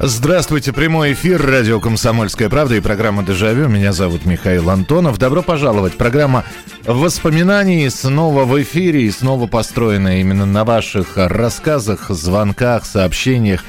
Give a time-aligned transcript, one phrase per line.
[0.00, 3.66] Здравствуйте, прямой эфир, радио «Комсомольская правда» и программа «Дежавю».
[3.66, 5.18] Меня зовут Михаил Антонов.
[5.18, 5.96] Добро пожаловать.
[5.96, 6.44] Программа
[6.86, 13.64] воспоминаний снова в эфире и снова построена именно на ваших рассказах, звонках, сообщениях.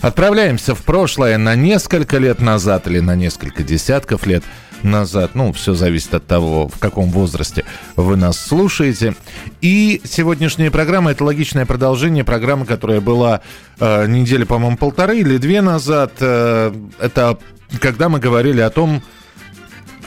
[0.00, 4.44] Отправляемся в прошлое на несколько лет назад или на несколько десятков лет
[4.84, 5.34] назад.
[5.34, 7.64] Ну, все зависит от того, в каком возрасте
[7.96, 9.14] вы нас слушаете.
[9.60, 13.40] И сегодняшняя программа– это логичное продолжение программы, которая была
[13.80, 16.12] э, недели, по-моему, полторы или две назад.
[16.20, 17.38] Э, это
[17.80, 19.02] когда мы говорили о том,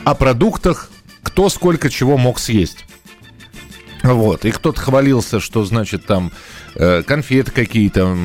[0.04, 0.90] о продуктах,
[1.24, 2.86] кто сколько чего мог съесть.
[4.04, 4.46] Вот.
[4.46, 6.32] И кто-то хвалился, что, значит, там
[7.06, 8.16] конфеты какие-то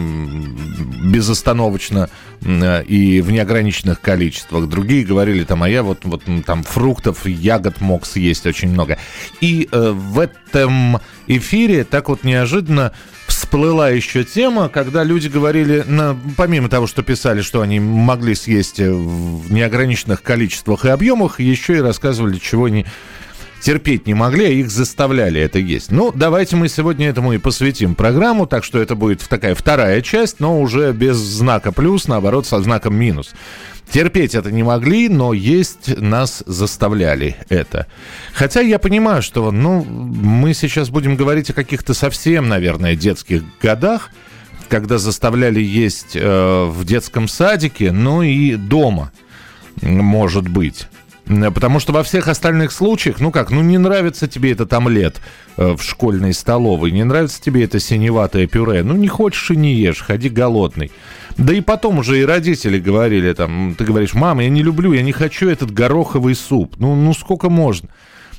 [1.02, 2.08] безостановочно
[2.40, 4.68] э, и в неограниченных количествах.
[4.68, 8.98] Другие говорили там, а я вот, вот там фруктов, ягод мог съесть очень много.
[9.40, 12.92] И э, в этом эфире так вот неожиданно
[13.26, 18.80] всплыла еще тема, когда люди говорили, на, помимо того, что писали, что они могли съесть
[18.80, 22.86] э, в неограниченных количествах и объемах, еще и рассказывали, чего они
[23.62, 25.90] терпеть не могли, а их заставляли это есть.
[25.90, 30.40] Ну, давайте мы сегодня этому и посвятим программу, так что это будет такая вторая часть,
[30.40, 33.30] но уже без знака плюс, наоборот, со знаком минус.
[33.90, 37.86] Терпеть это не могли, но есть нас заставляли это.
[38.32, 44.10] Хотя я понимаю, что, ну, мы сейчас будем говорить о каких-то совсем, наверное, детских годах,
[44.68, 49.12] когда заставляли есть э, в детском садике, ну и дома,
[49.82, 50.88] может быть.
[51.24, 55.20] Потому что во всех остальных случаях, ну как, ну не нравится тебе этот омлет
[55.56, 59.74] э, в школьной столовой, не нравится тебе это синеватое пюре, ну не хочешь и не
[59.74, 60.90] ешь, ходи голодный.
[61.38, 65.02] Да и потом уже и родители говорили, там, ты говоришь, мама, я не люблю, я
[65.02, 67.88] не хочу этот гороховый суп, ну, ну сколько можно?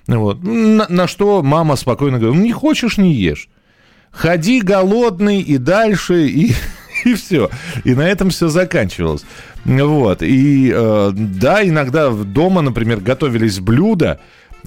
[0.07, 0.43] Вот.
[0.43, 3.47] На, на что мама спокойно говорит, ну не хочешь, не ешь.
[4.11, 6.53] Ходи голодный и дальше, и,
[7.05, 7.49] и все.
[7.83, 9.23] И на этом все заканчивалось.
[9.65, 10.21] Вот.
[10.21, 14.19] И э, да, иногда дома, например, готовились блюда,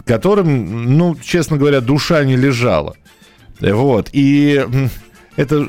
[0.04, 2.96] которым, ну, честно говоря, душа не лежала.
[3.60, 4.10] Вот.
[4.12, 4.64] И
[5.36, 5.66] это,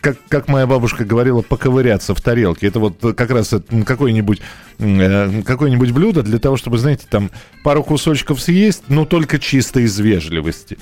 [0.00, 2.66] как, как- моя бабушка говорила, поковыряться в тарелке.
[2.68, 4.40] Это вот как раз какое-нибудь
[4.78, 7.30] э, какое-нибудь блюдо для того, чтобы, знаете, там
[7.62, 10.78] пару кусочков съесть, но только чисто из вежливости.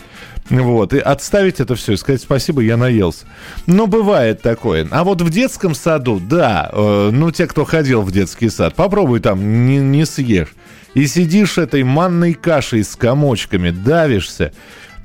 [0.51, 3.27] Вот, и отставить это все и сказать спасибо, я наелся.
[3.67, 4.87] Но бывает такое.
[4.91, 9.21] А вот в детском саду, да, э, ну, те, кто ходил в детский сад, попробуй
[9.21, 10.55] там, не, не съешь.
[10.93, 14.53] И сидишь этой манной кашей с комочками, давишься.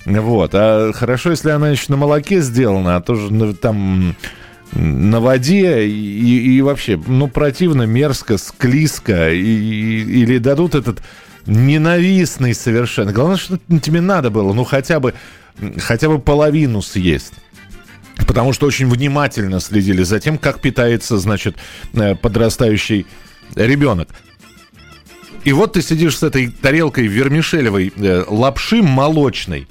[0.10, 4.16] Вот, а хорошо, если она еще на молоке сделана, а то же ну, там
[4.74, 11.02] на воде и, и вообще, ну, противно, мерзко, склизко, и, и- или дадут этот
[11.46, 13.12] ненавистный совершенно.
[13.12, 15.14] Главное, что тебе надо было, ну, хотя бы,
[15.78, 17.34] хотя бы половину съесть.
[18.28, 21.56] Потому что очень внимательно следили за тем, как питается, значит,
[21.94, 23.06] э, подрастающий
[23.56, 24.10] ребенок.
[25.46, 29.68] И вот ты сидишь с этой тарелкой вермишелевой э, лапши молочной.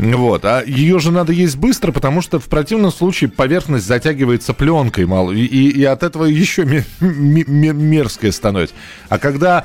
[0.00, 5.04] Вот, а ее же надо есть быстро, потому что в противном случае поверхность затягивается пленкой
[5.04, 8.74] мало, и, и- от этого еще ме- ме- ме- мерзкое становится.
[9.10, 9.64] А когда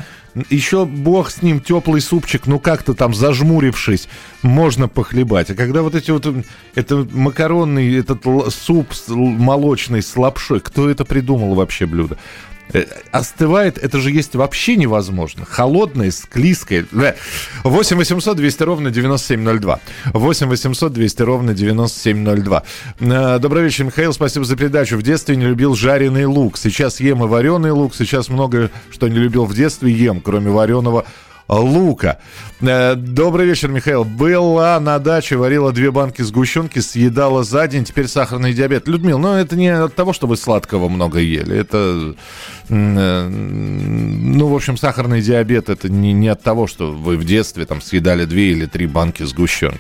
[0.50, 4.10] еще бог с ним теплый супчик, ну как-то там зажмурившись,
[4.42, 5.50] можно похлебать.
[5.52, 6.28] А когда вот эти вот,
[6.76, 12.18] это макаронный, этот суп молочный с лапшой, кто это придумал вообще блюдо?
[12.74, 15.46] Э, Остывает, это же есть вообще невозможно.
[15.46, 16.86] Холодное, склизкое.
[16.92, 17.16] Бля.
[17.64, 19.80] 8 800 200 ровно 9702.
[20.14, 22.64] 8 800 200 ровно 9702.
[23.00, 24.98] Э, Добрый вечер, Михаил, спасибо за передачу.
[24.98, 26.58] В детстве не любил жареный лук.
[26.58, 27.96] Сейчас ем и вареный лук.
[27.96, 31.06] Сейчас много что не любил в детстве ем, кроме вареного
[31.48, 32.20] лука.
[32.68, 34.04] Э, Добрый вечер, Михаил.
[34.04, 38.88] Была на даче, варила две банки сгущенки, съедала за день, теперь сахарный диабет.
[38.88, 41.58] Людмил, ну это не от того, что вы сладкого много ели.
[41.58, 42.16] Это,
[42.70, 47.66] э, ну, в общем, сахарный диабет это не, не от того, что вы в детстве
[47.66, 49.80] там съедали две или три банки сгущенки.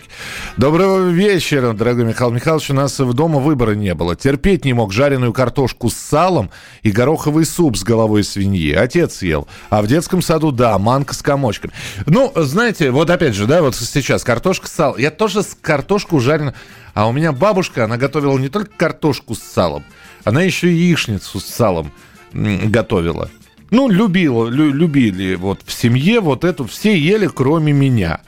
[0.57, 2.69] Доброго вечера, дорогой Михаил Михайлович.
[2.69, 4.15] У нас в дома выбора не было.
[4.15, 6.51] Терпеть не мог жареную картошку с салом
[6.83, 8.73] и гороховый суп с головой свиньи.
[8.73, 9.47] Отец ел.
[9.69, 11.73] А в детском саду, да, манка с комочками.
[12.05, 14.97] Ну, знаете, вот опять же, да, вот сейчас картошка с салом.
[14.97, 16.55] Я тоже с картошку жареную.
[16.93, 19.83] А у меня бабушка, она готовила не только картошку с салом,
[20.23, 21.91] она еще и яичницу с салом
[22.33, 23.29] готовила.
[23.71, 28.21] Ну, любила, лю- любили вот в семье вот эту, все ели, кроме меня.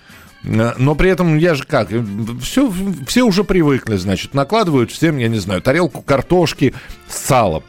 [0.44, 1.90] Э, но при этом я же как,
[2.42, 2.74] все,
[3.08, 6.74] все уже привыкли, значит, накладывают всем, я не знаю, тарелку картошки
[7.08, 7.64] с салом.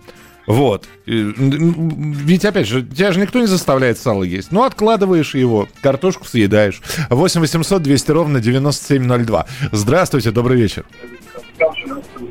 [0.49, 0.89] Вот.
[1.05, 4.51] Ведь, опять же, тебя же никто не заставляет сало есть.
[4.51, 6.81] Ну, откладываешь его, картошку съедаешь.
[7.11, 9.47] 8 800 200 ровно 9702.
[9.73, 10.87] Здравствуйте, добрый вечер.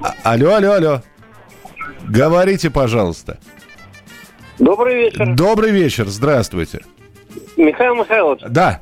[0.01, 1.01] А, алло, алло, алло.
[2.07, 3.37] Говорите, пожалуйста.
[4.57, 5.35] Добрый вечер.
[5.35, 6.81] Добрый вечер, здравствуйте.
[7.55, 8.41] Михаил Михайлович.
[8.49, 8.81] Да.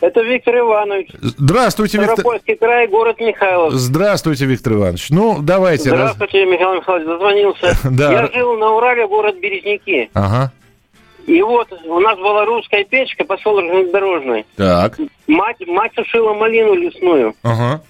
[0.00, 1.10] Это Виктор Иванович.
[1.20, 2.18] Здравствуйте, Виктор.
[2.18, 3.72] Ставропольский край, город Михайлов.
[3.74, 5.10] Здравствуйте, Виктор Иванович.
[5.10, 5.90] Ну, давайте.
[5.90, 6.52] Здравствуйте, раз...
[6.52, 7.76] Михаил Михайлович, дозвонился.
[7.90, 8.12] да.
[8.12, 10.10] Я жил на Урале, город Березники.
[10.14, 10.52] Ага.
[11.26, 14.46] И вот у нас была русская печка, поселок железнодорожный.
[14.56, 14.98] Так.
[15.26, 17.34] Мать, мать сушила малину лесную.
[17.42, 17.82] Ага.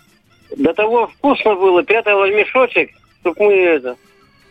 [0.56, 2.90] До того вкусно было, прятала в мешочек,
[3.20, 3.96] чтобы мы это...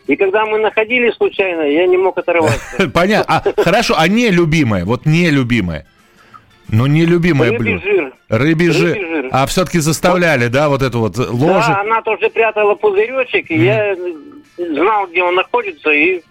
[0.06, 2.88] И когда мы находили случайно, я не мог оторваться.
[2.94, 3.42] Понятно.
[3.44, 5.86] А, хорошо, а нелюбимое, вот нелюбимое.
[6.72, 7.82] Ну, нелюбимое Рыбий блюдо.
[7.84, 8.12] жир.
[8.28, 8.94] Рыбий жир.
[8.94, 9.28] Рыбий жир.
[9.32, 11.68] А все-таки заставляли, да, вот эту вот ложу?
[11.68, 13.96] Да, она тоже прятала пузыречек, и я
[14.56, 16.22] знал, где он находится, и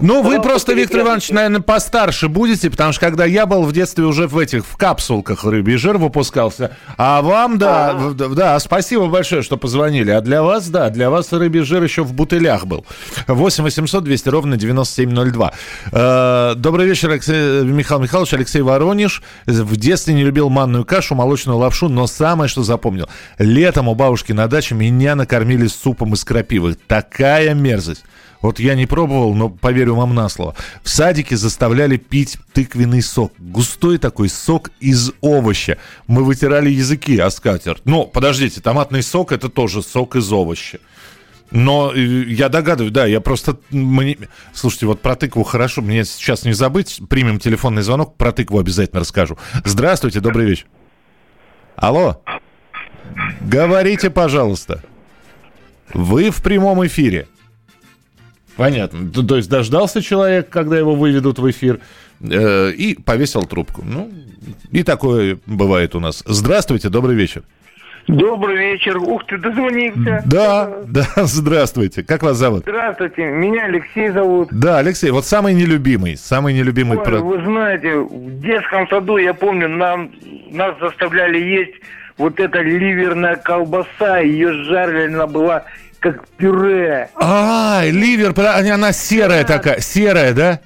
[0.00, 4.04] ну, вы просто, Виктор Иванович, наверное, постарше будете, потому что когда я был в детстве
[4.04, 9.56] уже в этих, в капсулках рыбий жир выпускался, а вам, да, да, спасибо большое, что
[9.56, 10.10] позвонили.
[10.10, 12.84] А для вас, да, для вас рыбий жир еще в бутылях был.
[13.26, 15.52] 8 800 200 ровно 9702.
[15.92, 19.22] Э, добрый вечер, Михаил Михайлович, Алексей Воронеж.
[19.46, 23.08] В детстве не любил манную кашу, молочную лапшу, но самое, что запомнил,
[23.38, 26.74] летом у бабушки на даче меня накормили супом из крапивы.
[26.74, 28.04] Такая мерзость.
[28.42, 30.54] Вот я не пробовал, но поверю вам на слово.
[30.82, 33.32] В садике заставляли пить тыквенный сок.
[33.38, 35.76] Густой такой сок из овоща.
[36.06, 37.82] Мы вытирали языки о скатерть.
[37.84, 40.78] Но, подождите, томатный сок это тоже сок из овоща.
[41.50, 43.58] Но э, я догадываюсь, да, я просто...
[43.70, 44.16] Мне...
[44.54, 47.00] Слушайте, вот про тыкву хорошо, мне сейчас не забыть.
[47.08, 49.36] Примем телефонный звонок, про тыкву обязательно расскажу.
[49.64, 50.66] Здравствуйте, добрый вечер.
[51.76, 52.22] Алло.
[53.40, 54.82] Говорите, пожалуйста.
[55.92, 57.26] Вы в прямом эфире.
[58.60, 59.10] Понятно.
[59.10, 61.80] То, то есть дождался человек, когда его выведут в эфир,
[62.20, 63.82] э, и повесил трубку.
[63.82, 64.10] Ну,
[64.70, 66.22] и такое бывает у нас.
[66.26, 67.42] Здравствуйте, добрый вечер.
[68.06, 68.98] Добрый вечер.
[68.98, 70.22] Ух ты, дозвонился.
[70.26, 72.02] Да, да, здравствуйте.
[72.02, 72.64] Как вас зовут?
[72.64, 74.48] Здравствуйте, меня Алексей зовут.
[74.52, 76.98] Да, Алексей, вот самый нелюбимый, самый нелюбимый...
[76.98, 77.18] Ой, про...
[77.18, 80.10] Вы знаете, в детском саду, я помню, нам,
[80.50, 81.76] нас заставляли есть
[82.18, 85.64] вот эта ливерная колбаса, ее жарили, она была
[86.00, 87.10] как пюре.
[87.14, 89.56] А, ливер, она серая да.
[89.58, 90.60] такая, серая, да?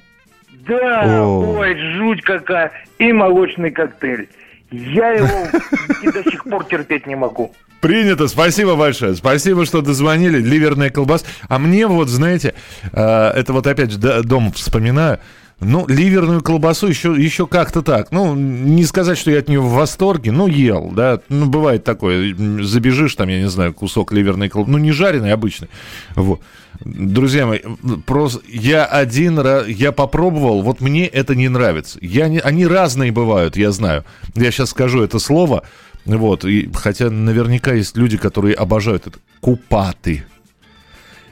[0.67, 1.57] Да, О.
[1.59, 2.71] ой, жуть какая.
[2.97, 4.29] И молочный коктейль.
[4.71, 5.47] Я его
[6.01, 7.53] и до сих пор терпеть не могу.
[7.81, 9.15] Принято, спасибо большое.
[9.15, 10.39] Спасибо, что дозвонили.
[10.39, 11.23] Ливерная колбас.
[11.47, 12.55] А мне вот, знаете,
[12.91, 15.19] э, это вот опять дом вспоминаю.
[15.61, 18.11] Ну, ливерную колбасу еще, еще как-то так.
[18.11, 21.21] Ну, не сказать, что я от нее в восторге, но ел, да.
[21.29, 22.35] Ну, бывает такое.
[22.61, 24.71] Забежишь там, я не знаю, кусок ливерной колбасы.
[24.71, 25.69] Ну, не жареный, обычный.
[26.15, 26.41] Вот.
[26.83, 27.59] Друзья мои,
[28.05, 31.97] просто я один раз, я попробовал, вот мне это не нравится.
[32.01, 34.03] Я не, они разные бывают, я знаю.
[34.35, 35.63] Я сейчас скажу это слово,
[36.03, 39.19] вот, и, хотя наверняка есть люди, которые обожают это.
[39.39, 40.25] Купаты.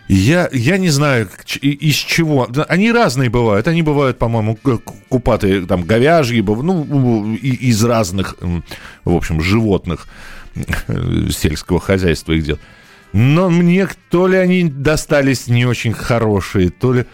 [0.07, 1.29] Я, я не знаю,
[1.61, 2.47] из чего.
[2.67, 3.67] Они разные бывают.
[3.67, 4.57] Они бывают, по-моему,
[5.09, 8.35] купатые, там, говяжьи, ну, из разных,
[9.05, 10.07] в общем, животных
[11.31, 12.61] сельского хозяйства их делают.
[13.13, 17.05] Но мне то ли они достались не очень хорошие, то ли...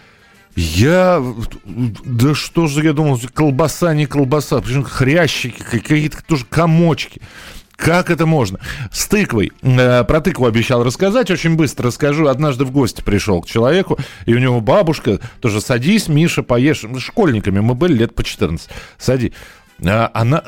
[0.56, 1.24] Я...
[1.66, 4.60] Да что же я думал, колбаса, не колбаса.
[4.60, 7.22] Причем хрящики, какие-то тоже комочки.
[7.80, 8.60] Как это можно?
[8.92, 9.54] С тыквой.
[9.62, 11.32] Э, про тыкву обещал рассказать.
[11.32, 12.28] Очень быстро расскажу.
[12.28, 16.84] Однажды в гости пришел к человеку, и у него бабушка тоже садись, Миша, поешь.
[16.98, 18.70] Школьниками мы были лет по 14.
[18.98, 19.32] Сади.
[19.82, 20.44] А, она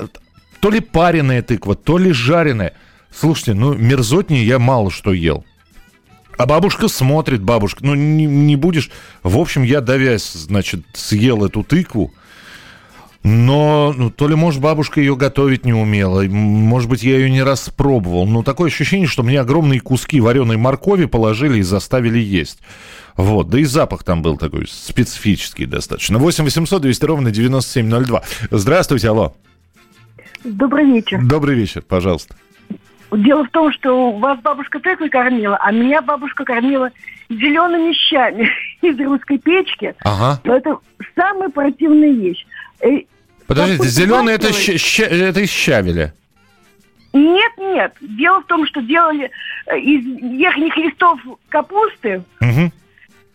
[0.60, 2.74] то ли пареная тыква, то ли жареная.
[3.18, 5.46] Слушайте, ну мерзотнее я мало что ел.
[6.38, 8.92] А бабушка смотрит, бабушка, ну не, не будешь.
[9.24, 12.14] В общем, я давясь, значит, съел эту тыкву.
[13.24, 17.44] Но ну, то ли, может, бабушка ее готовить не умела, может быть, я ее не
[17.44, 18.26] раз пробовал.
[18.26, 22.60] Но такое ощущение, что мне огромные куски вареной моркови положили и заставили есть.
[23.16, 26.18] Вот, да и запах там был такой специфический достаточно.
[26.18, 28.24] 8 800 200 ровно 9702.
[28.50, 29.36] Здравствуйте, алло.
[30.44, 31.22] Добрый вечер.
[31.24, 32.36] Добрый вечер, пожалуйста.
[33.12, 36.90] Дело в том, что вас бабушка тыквой кормила, а меня бабушка кормила
[37.30, 38.50] зелеными щами
[38.82, 39.94] из русской печки.
[40.04, 40.40] Ага.
[40.46, 40.78] Но это
[41.16, 42.46] самая противная вещь.
[42.82, 43.02] Э,
[43.48, 46.14] Подождите, зеленый это, щ, это из щавеля?
[47.14, 47.94] Нет, нет.
[48.00, 49.30] Дело в том, что делали
[49.68, 51.20] э, из верхних листов
[51.50, 52.72] капусты, угу.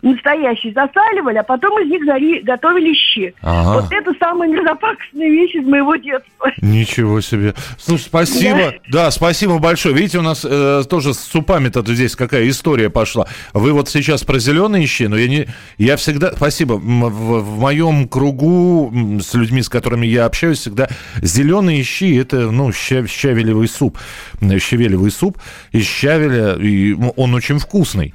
[0.02, 3.34] Настоящие засаливали, а потом из них зари- готовили щи.
[3.42, 3.80] Ага.
[3.80, 6.50] Вот это самая мерзопакостная вещь из моего детства.
[6.60, 7.54] Ничего себе.
[7.78, 8.74] Слушай, спасибо.
[8.90, 9.94] Да, спасибо большое.
[9.94, 13.26] Видите, у нас э, тоже с супами-то здесь какая история пошла.
[13.52, 15.46] Вы вот сейчас про зеленые щи, но я не...
[15.78, 16.32] Я всегда...
[16.32, 16.74] Спасибо.
[16.74, 20.88] В, в моем кругу с людьми, с которыми я общаюсь, всегда
[21.22, 23.98] зеленые щи это, ну, ща- щавелевый суп.
[24.40, 25.38] М, Щавелевый суп
[25.72, 28.14] из щавеля, и он очень вкусный.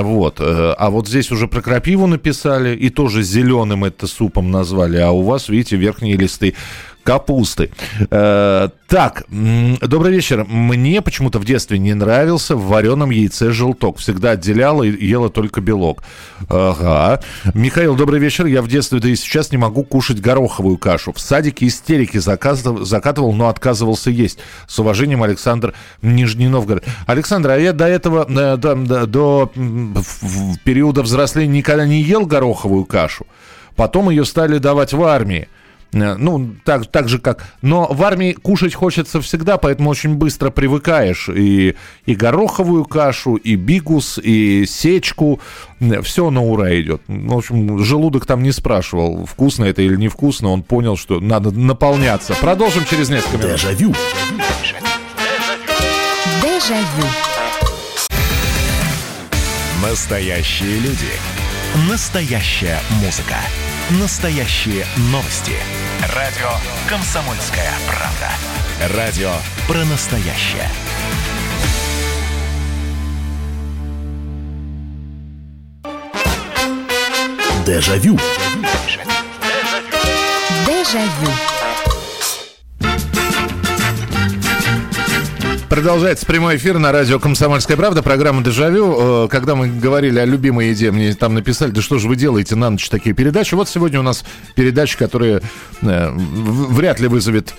[0.00, 0.40] Вот.
[0.40, 4.96] э, А вот здесь уже про крапиву написали, и тоже зеленым это супом назвали.
[4.98, 6.54] А у вас, видите, верхние листы
[7.02, 7.70] капусты.
[8.10, 10.44] Э, так, добрый вечер.
[10.48, 13.98] Мне почему-то в детстве не нравился в вареном яйце желток.
[13.98, 16.02] Всегда отделяла и ела только белок.
[16.48, 17.22] Ага.
[17.54, 18.46] Михаил, добрый вечер.
[18.46, 21.12] Я в детстве, да и сейчас не могу кушать гороховую кашу.
[21.12, 24.38] В садике истерики заказывал, закатывал, но отказывался есть.
[24.66, 26.84] С уважением, Александр Нижний Новгород.
[27.06, 29.52] Александр, а я до этого, э, до, до- до,
[30.64, 33.26] периода взросления никогда не ел гороховую кашу.
[33.76, 35.48] Потом ее стали давать в армии.
[35.92, 37.44] Э, Ну, так, так же как...
[37.62, 41.28] Но в армии кушать хочется всегда, поэтому очень быстро привыкаешь.
[41.28, 41.74] И,
[42.06, 45.40] и гороховую кашу, и бигус, и сечку.
[46.02, 47.02] Все на ура идет.
[47.08, 50.50] В общем, желудок там не спрашивал, вкусно это или невкусно.
[50.50, 52.34] Он понял, что надо наполняться.
[52.34, 53.52] Продолжим через несколько минут.
[53.52, 53.94] Дежавю.
[56.42, 57.08] Дежавю.
[59.82, 61.10] Настоящие люди.
[61.90, 63.36] Настоящая музыка.
[64.00, 65.52] Настоящие новости.
[66.02, 66.50] Радио
[66.88, 68.96] «Комсомольская правда».
[68.98, 69.30] Радио
[69.68, 70.68] про настоящее.
[77.64, 78.18] Дежавю.
[80.66, 81.51] Дежавю.
[85.72, 89.24] Продолжается прямой эфир на радио «Комсомольская правда», программа «Дежавю».
[89.24, 92.56] Э, Когда мы говорили о любимой еде, мне там написали, да что же вы делаете
[92.56, 93.54] на ночь такие передачи.
[93.54, 94.22] Вот сегодня у нас
[94.54, 95.40] передача, которая
[95.80, 97.54] э, вряд ли вызовет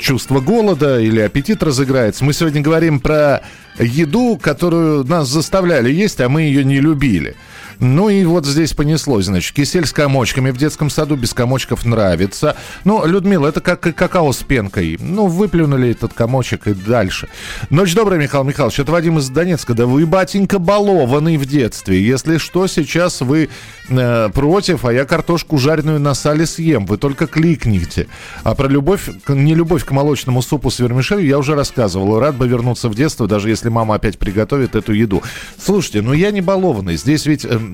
[0.00, 2.24] чувство голода или аппетит разыграется.
[2.24, 3.42] Мы сегодня говорим про
[3.78, 7.36] еду, которую нас заставляли есть, а мы ее не любили.
[7.82, 12.54] Ну и вот здесь понеслось, значит, кисель с комочками в детском саду без комочков нравится.
[12.84, 14.98] Ну, Людмила, это как какао с пенкой.
[15.00, 17.28] Ну, выплюнули этот комочек и дальше.
[17.70, 18.78] Ночь добрая, Михаил Михайлович.
[18.78, 19.74] Это Вадим из Донецка.
[19.74, 22.00] Да вы, батенька, балованный в детстве.
[22.00, 23.48] Если что, сейчас вы
[23.88, 26.86] э, против, а я картошку жареную на сале съем.
[26.86, 28.06] Вы только кликните.
[28.44, 32.20] А про любовь, не любовь к молочному супу с вермишелью я уже рассказывал.
[32.20, 35.20] Рад бы вернуться в детство, даже если мама опять приготовит эту еду.
[35.58, 36.96] Слушайте, ну я не балованный.
[36.96, 37.44] Здесь ведь...
[37.44, 37.71] эм,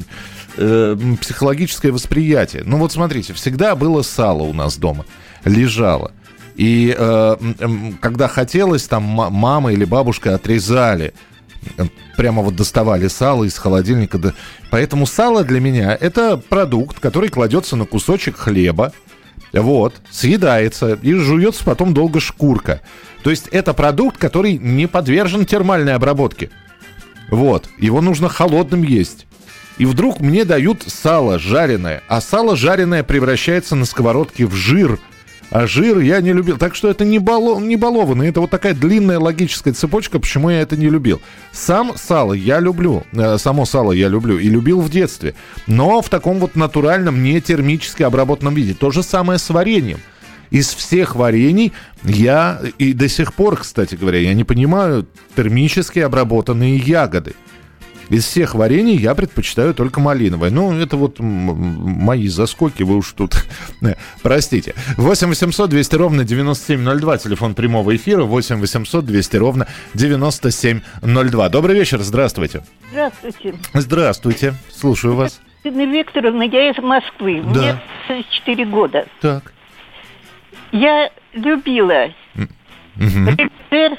[0.56, 2.62] э, психологическое восприятие.
[2.64, 5.04] Ну вот смотрите, всегда было сало у нас дома,
[5.44, 6.12] лежало.
[6.56, 7.36] И э,
[8.00, 11.14] когда хотелось, там ма- мама или бабушка отрезали,
[11.76, 11.86] э,
[12.16, 14.34] прямо вот доставали сало из холодильника.
[14.70, 18.92] Поэтому сало для меня это продукт, который кладется на кусочек хлеба,
[19.52, 22.80] вот, съедается и жуется потом долго шкурка.
[23.22, 26.50] То есть это продукт, который не подвержен термальной обработке.
[27.30, 29.27] Вот, его нужно холодным есть.
[29.78, 34.98] И вдруг мне дают сало жареное, а сало жареное превращается на сковородке в жир.
[35.50, 36.58] А жир я не любил.
[36.58, 38.28] Так что это не, бало, не балованный.
[38.28, 41.22] Это вот такая длинная логическая цепочка, почему я это не любил.
[41.52, 43.04] Сам сало я люблю.
[43.12, 44.38] э, само сало я люблю.
[44.38, 45.34] И любил в детстве.
[45.66, 48.74] Но в таком вот натуральном, не термически обработанном виде.
[48.74, 50.00] То же самое с вареньем.
[50.50, 51.72] Из всех варений
[52.04, 57.34] я и до сих пор, кстати говоря, я не понимаю термически обработанные ягоды.
[58.10, 60.50] Из всех варений я предпочитаю только малиновое.
[60.50, 63.34] Ну, это вот мои заскоки, вы уж тут
[63.82, 64.74] э, простите.
[64.96, 71.48] 8 800 200 ровно 9702, телефон прямого эфира, 8 800 200 ровно 9702.
[71.50, 72.62] Добрый вечер, здравствуйте.
[72.90, 73.54] Здравствуйте.
[73.74, 75.40] Здравствуйте, слушаю вас.
[75.64, 77.42] Ирина Викторовна, я из Москвы.
[77.52, 77.60] Да.
[77.60, 79.06] Мне 34 года.
[79.20, 79.52] Так.
[80.72, 82.08] Я любила
[82.96, 83.28] Мгм.
[83.28, 83.98] рыбежир.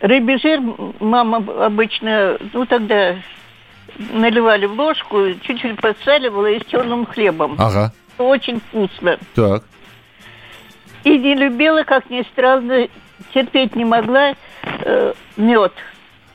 [0.00, 0.10] Так.
[0.10, 0.60] Рыбежир
[1.00, 3.16] мама обычно, ну тогда
[4.12, 7.56] наливали в ложку, чуть-чуть подсаливала и с черным хлебом.
[7.58, 7.92] Ага.
[8.18, 9.18] Очень вкусно.
[9.34, 9.64] Так.
[11.04, 12.88] И не любила, как ни странно,
[13.32, 14.34] терпеть не могла
[15.36, 15.72] мед.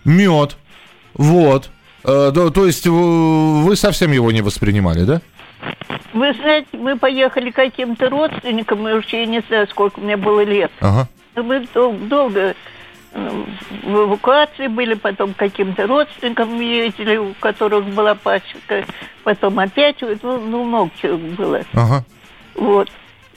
[0.06, 0.58] Мед.
[1.14, 1.70] Вот.
[2.06, 5.22] Э, да, то есть вы совсем его не воспринимали, да?
[6.14, 10.44] Вы знаете, мы поехали к каким-то родственникам, и уж я не знаю, сколько мне было
[10.44, 10.72] лет.
[10.80, 11.08] Ага.
[11.36, 12.54] Мы дол- долго э,
[13.12, 18.86] в эвакуации были, потом каким-то родственникам ездили, у которых была пачка,
[19.24, 21.62] потом опять, ну, ну, много чего было.
[21.74, 22.04] Ага.
[22.56, 22.90] Вот.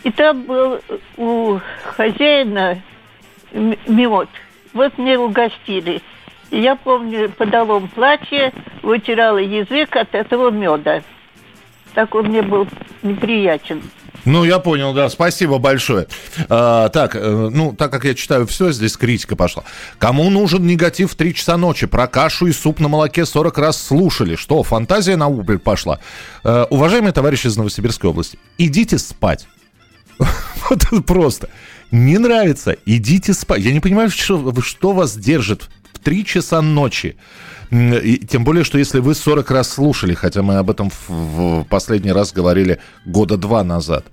[0.04, 0.80] И там был
[1.16, 2.82] у хозяина
[3.52, 4.28] мед.
[4.72, 6.02] Вот мне угостили.
[6.50, 8.52] И я помню, в подовом платье
[8.82, 11.02] вытирала язык от этого меда.
[11.94, 12.66] Так он мне был
[13.02, 13.82] неприятен.
[14.24, 15.08] Ну, я понял, да.
[15.08, 16.06] Спасибо большое.
[16.48, 19.64] А, так, э, ну, так как я читаю все, здесь критика пошла.
[19.98, 21.86] Кому нужен негатив в 3 часа ночи?
[21.86, 24.36] Про кашу и суп на молоке 40 раз слушали.
[24.36, 25.98] Что, фантазия на убыль пошла?
[26.44, 29.46] А, уважаемые товарищи из Новосибирской области, идите спать.
[30.70, 31.48] Вот просто.
[31.90, 33.60] Не нравится, идите спать.
[33.62, 37.16] Я не понимаю, что, что вас держит в 3 часа ночи.
[37.72, 42.12] И тем более, что если вы 40 раз слушали, хотя мы об этом в, последний
[42.12, 44.04] раз говорили года два назад,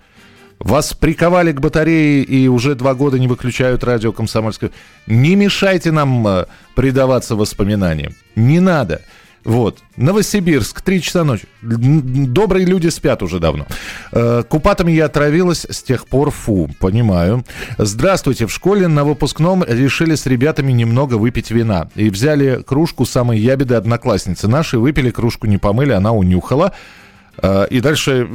[0.60, 4.72] вас приковали к батарее и уже два года не выключают радио «Комсомольское».
[5.08, 8.14] Не мешайте нам э, предаваться воспоминаниям.
[8.36, 9.02] Не надо.
[9.46, 9.80] Вот.
[9.96, 11.46] Новосибирск, 3 часа ночи.
[11.62, 13.66] Добрые люди спят уже давно.
[14.12, 17.46] Э, купатами я отравилась с тех пор, фу, понимаю.
[17.78, 21.90] Здравствуйте, в школе на выпускном решили с ребятами немного выпить вина.
[21.96, 24.48] И взяли кружку самой ябеды одноклассницы.
[24.48, 26.74] Наши выпили, кружку не помыли, она унюхала.
[27.42, 28.28] Э, и дальше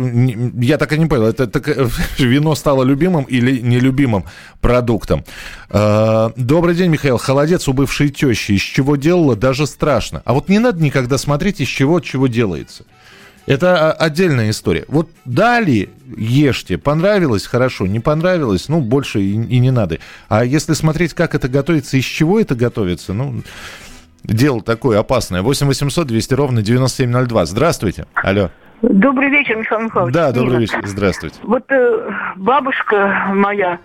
[0.56, 1.60] я так и не понял, это, это
[2.18, 4.24] вино стало любимым или нелюбимым
[4.60, 5.24] продуктом.
[5.70, 7.18] Э, добрый день, Михаил.
[7.18, 8.52] Холодец у бывшей тещи.
[8.52, 10.22] Из чего делала, даже страшно.
[10.24, 12.84] А вот не надо никогда смотреть, из чего чего делается.
[13.46, 14.86] Это отдельная история.
[14.88, 16.78] Вот дали, ешьте.
[16.78, 17.86] Понравилось, хорошо.
[17.86, 19.98] Не понравилось, ну, больше и, и не надо.
[20.28, 23.42] А если смотреть, как это готовится, из чего это готовится, ну,
[24.22, 25.42] дело такое опасное.
[25.42, 27.44] 8 800 200 ровно 9702.
[27.44, 28.06] Здравствуйте.
[28.14, 28.50] Алло.
[28.82, 30.14] Добрый вечер, Михаил Михайлович.
[30.14, 30.80] Да, добрый вечер.
[30.84, 31.36] Здравствуйте.
[31.42, 33.78] Вот э, бабушка моя,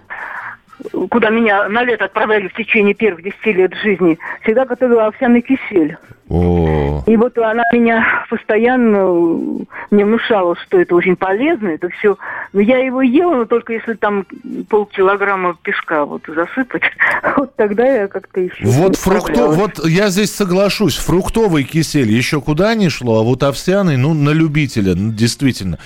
[1.10, 5.98] куда меня на лето отправляли в течение первых 10 лет жизни, всегда готовила овсяный кисель.
[6.30, 12.20] О, И вот она меня постоянно мне внушала, что это очень полезно, это все.
[12.54, 14.28] Но я его ела, но только если там
[14.70, 16.84] полкилограмма пешка вот засыпать,
[17.38, 22.76] вот тогда я как-то еще вот фрукто, вот я здесь соглашусь, фруктовый кисель еще куда
[22.76, 25.80] не шло, а вот овсяный, ну, на любителя, ну, действительно.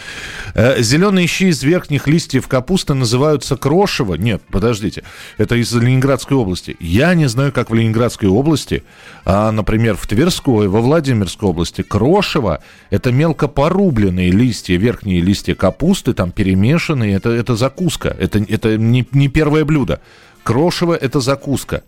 [0.55, 4.15] Э, зеленые щи из верхних листьев капусты называются крошево.
[4.15, 5.03] Нет, подождите,
[5.37, 6.75] это из Ленинградской области.
[6.81, 8.83] Я не знаю, как в Ленинградской области,
[9.23, 10.32] а, например, в Тверской,
[10.67, 17.55] во Владимирской области крошево– это мелко порубленные листья, верхние листья капусты, там перемешанные, это, это
[17.55, 19.99] закуска, это, это не, не первое блюдо.
[20.43, 21.83] Крошево– это закуска.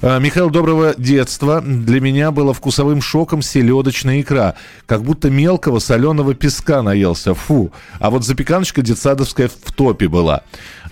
[0.00, 1.60] А, Михаил, доброго детства.
[1.60, 4.54] Для меня было вкусовым шоком селедочная икра.
[4.86, 7.34] Как будто мелкого соленого песка наелся.
[7.34, 7.72] Фу.
[7.98, 10.42] А вот запеканочка детсадовская в топе была.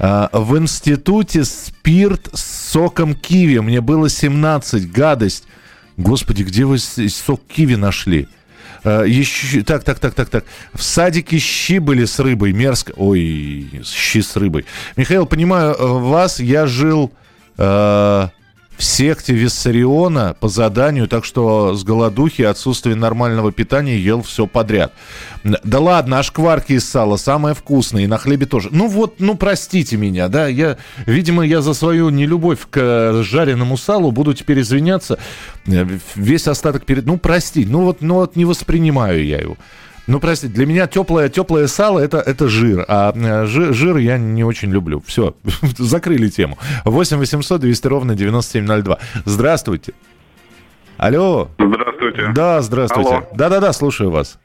[0.00, 3.58] А, В институте спирт с соком киви.
[3.60, 4.90] Мне было 17.
[4.90, 5.44] Гадость.
[5.96, 8.28] Господи, где вы сок киви нашли?
[8.84, 10.44] А, Еще, так, так, так, так, так.
[10.72, 12.92] В садике щи были с рыбой, мерзко.
[12.96, 14.64] Ой, щи с рыбой.
[14.96, 17.12] Михаил, понимаю э, вас, я жил
[17.58, 18.28] э,
[18.76, 24.92] в секте Виссариона по заданию, так что с голодухи, отсутствие нормального питания ел все подряд.
[25.42, 28.70] Да ладно, а шкварки из сала самое вкусное, и на хлебе тоже.
[28.72, 33.76] Ну вот, ну простите меня, да, я, видимо, я за свою нелюбовь к э, жареному
[33.76, 35.18] салу буду теперь извиняться
[35.66, 37.06] э, весь остаток перед...
[37.06, 39.56] Ну прости, ну вот, ну вот не воспринимаю я его.
[40.06, 44.18] Ну, простите, для меня теплое, теплое сало это, это жир, а э, жир, жир я
[44.18, 45.02] не очень люблю.
[45.06, 45.34] Все,
[45.78, 46.58] закрыли тему.
[46.84, 48.98] 8 800 200 ровно 9702.
[49.24, 49.94] Здравствуйте.
[50.98, 51.48] Алло.
[51.58, 52.32] Здравствуйте.
[52.34, 53.26] Да, здравствуйте.
[53.34, 54.38] Да-да-да, слушаю вас.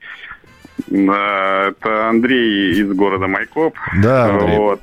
[0.87, 3.75] Да, Это Андрей из города Майкоп.
[4.01, 4.57] Да, Андрей.
[4.57, 4.81] Вот.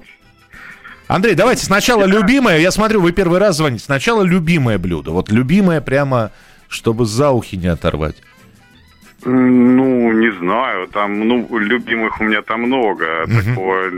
[1.09, 2.59] Андрей, давайте сначала любимое.
[2.59, 3.85] Я смотрю, вы первый раз звоните.
[3.85, 5.13] Сначала любимое блюдо.
[5.13, 6.33] Вот любимое прямо,
[6.69, 8.17] чтобы за ухи не оторвать.
[9.27, 13.27] Ну, не знаю, там, ну, любимых у меня там много.
[13.27, 13.91] Такого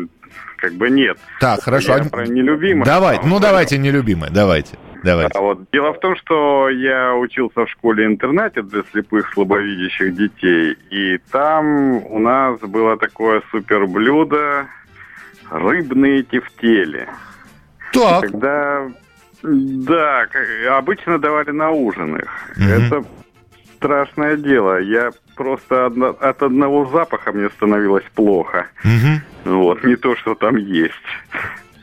[0.57, 1.19] как бы нет.
[1.41, 1.97] Так, хорошо.
[1.97, 2.87] Я про нелюбимых.
[2.87, 4.77] Давайте, там ну давайте нелюбимое, давайте.
[5.05, 5.39] Давайте.
[5.39, 11.19] А вот дело в том, что я учился в школе-интернате для слепых слабовидящих детей, и
[11.31, 14.67] там у нас было такое супер блюдо
[15.51, 17.09] рыбные тефтели.
[17.93, 18.89] Так, Когда,
[19.43, 20.27] да,
[20.71, 22.31] обычно давали на ужин их.
[22.57, 22.69] Мгм.
[22.69, 23.05] Это
[23.79, 24.81] страшное дело.
[24.81, 28.67] Я просто одно- от одного запаха мне становилось плохо.
[28.85, 29.23] мгм.
[29.45, 30.95] Вот, не то, что там есть.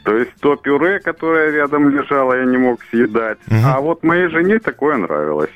[0.04, 3.40] То есть то пюре, которое рядом лежало, я не мог съедать.
[3.48, 3.66] Мгм.
[3.66, 5.50] А вот моей жене такое нравилось.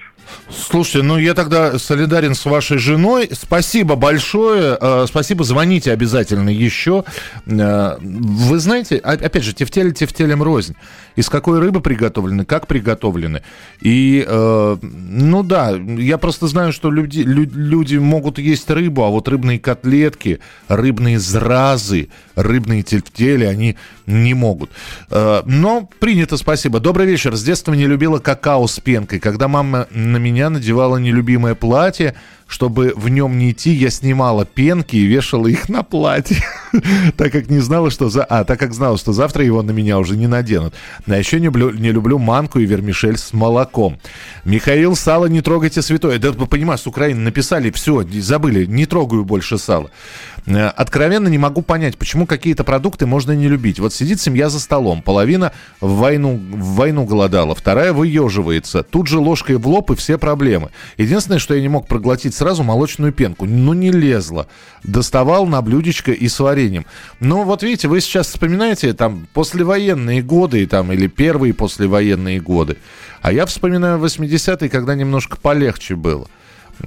[0.49, 3.29] Слушайте, ну я тогда солидарен с вашей женой.
[3.31, 4.77] Спасибо большое.
[4.79, 7.03] э, Спасибо, звоните обязательно еще.
[7.47, 10.75] Э, Вы знаете, опять же, тефтели тефтелем рознь.
[11.19, 13.41] Из какой рыбы приготовлены, как приготовлены.
[13.81, 19.09] И, э, ну да, я просто знаю, что люди, лю- люди могут есть рыбу, а
[19.09, 24.69] вот рыбные котлетки, рыбные зразы, рыбные тефтели, они не могут.
[25.09, 26.79] Э, но принято, спасибо.
[26.79, 27.35] Добрый вечер.
[27.35, 29.19] С детства не любила какао с пенкой.
[29.19, 32.15] Когда мама на меня надевала нелюбимое платье,
[32.49, 36.43] чтобы в нем не идти, я снимала пенки и вешала их на платье.
[37.15, 38.23] так как не знала, что за...
[38.23, 40.73] А, так как знала, что завтра его на меня уже не наденут.
[41.05, 43.99] А еще не люблю, не люблю манку и вермишель с молоком.
[44.45, 46.17] Михаил, сало не трогайте святое.
[46.17, 49.91] Да, понимаю, с Украины написали, все, забыли, не трогаю больше сало.
[50.49, 53.79] Э, Откровенно не могу понять, почему какие-то продукты можно не любить.
[53.79, 58.83] Вот сидит семья за столом, половина в войну, в войну голодала, вторая выеживается.
[58.83, 60.71] Тут же ложкой в лоб и все проблемы.
[60.97, 63.45] Единственное, что я не мог проглотить сразу молочную пенку.
[63.45, 64.47] Ну, не лезло.
[64.83, 66.85] Доставал на блюдечко и с вареньем.
[67.19, 72.77] Ну, вот видите, вы сейчас вспоминаете там послевоенные годы там, или первые послевоенные годы.
[73.21, 76.27] А я вспоминаю 80-е, когда немножко полегче было.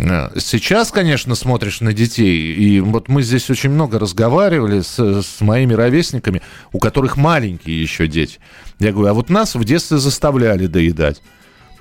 [0.00, 5.40] Э, Сейчас, конечно, смотришь на детей, и вот мы здесь очень много разговаривали с, с
[5.40, 8.38] моими ровесниками, у которых маленькие еще дети.
[8.78, 11.22] Я говорю, а вот нас в детстве заставляли доедать.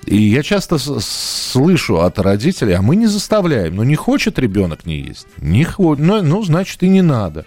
[0.06, 3.76] И я часто слышу от родителей, а мы не заставляем.
[3.76, 5.28] Ну, не хочет ребенок не есть.
[5.38, 5.96] Не хо...
[5.96, 7.46] ну, ну, значит, и не надо.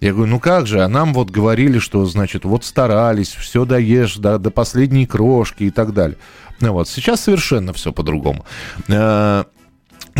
[0.00, 4.16] Я говорю, ну как же, а нам вот говорили, что, значит, вот старались, все доешь
[4.16, 6.16] до, до последней крошки и так далее.
[6.60, 8.44] Ну вот, сейчас совершенно все по-другому.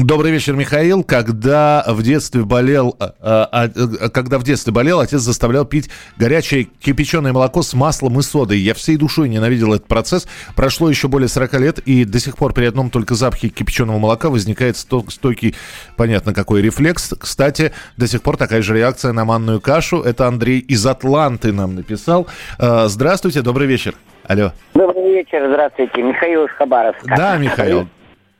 [0.00, 1.04] Э, Добрый вечер, Михаил.
[1.04, 3.12] Когда в детстве болел, а,
[3.52, 8.58] а, когда в детстве болел, отец заставлял пить горячее кипяченое молоко с маслом и содой.
[8.58, 10.26] Я всей душой ненавидел этот процесс.
[10.56, 14.30] Прошло еще более 40 лет, и до сих пор при одном только запахе кипяченого молока
[14.30, 15.54] возникает сто- стойкий,
[15.96, 17.14] понятно какой рефлекс.
[17.18, 20.02] Кстати, до сих пор такая же реакция на манную кашу.
[20.02, 22.26] Это Андрей из Атланты нам написал.
[22.58, 23.94] Э, Здравствуйте, добрый вечер.
[24.26, 24.52] Алло.
[24.74, 26.02] Добрый вечер, здравствуйте.
[26.02, 27.16] Михаил из Хабаровска.
[27.16, 27.88] Да, Михаил.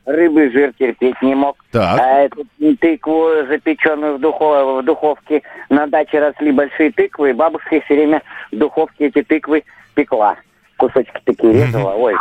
[0.07, 1.57] Рыбы жир терпеть не мог.
[1.71, 2.01] Так.
[2.01, 2.47] А эту
[2.81, 8.23] тыкву, запеченную в, духов- в духовке, на даче росли большие тыквы, и бабушка все время
[8.51, 9.63] в духовке эти тыквы
[9.95, 10.37] пекла.
[10.77, 11.95] Кусочки такие резала.
[11.95, 12.15] Ой,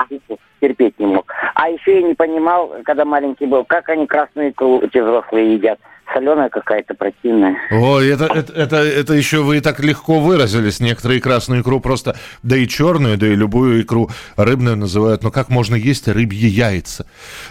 [0.59, 1.31] терпеть не мог.
[1.55, 5.79] А еще я не понимал, когда маленький был, как они красную икру, эти взрослые едят.
[6.13, 7.55] Соленая какая-то противная.
[7.69, 10.79] Ой, это, это, это, это еще вы так легко выразились.
[10.79, 15.21] Некоторые красную икру просто, да и черную, да и любую икру рыбную называют.
[15.21, 17.05] Но как можно есть рыбьи яйца?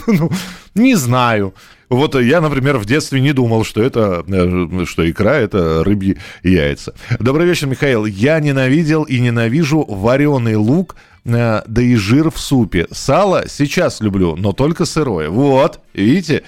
[0.07, 0.29] Ну,
[0.75, 1.55] не знаю.
[1.89, 6.95] Вот я, например, в детстве не думал, что это, э, что икра это рыбьи яйца.
[7.19, 8.05] Добрый вечер, Михаил.
[8.05, 12.87] Я ненавидел и ненавижу вареный лук, э, да и жир в супе.
[12.91, 15.31] Сало сейчас люблю, но только сырое.
[15.31, 16.43] Вот, видите,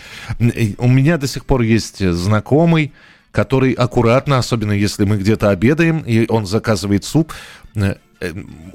[0.79, 2.93] у меня до сих пор есть знакомый,
[3.33, 7.33] который аккуратно, особенно если мы где-то обедаем, и он заказывает суп,
[7.77, 7.95] э,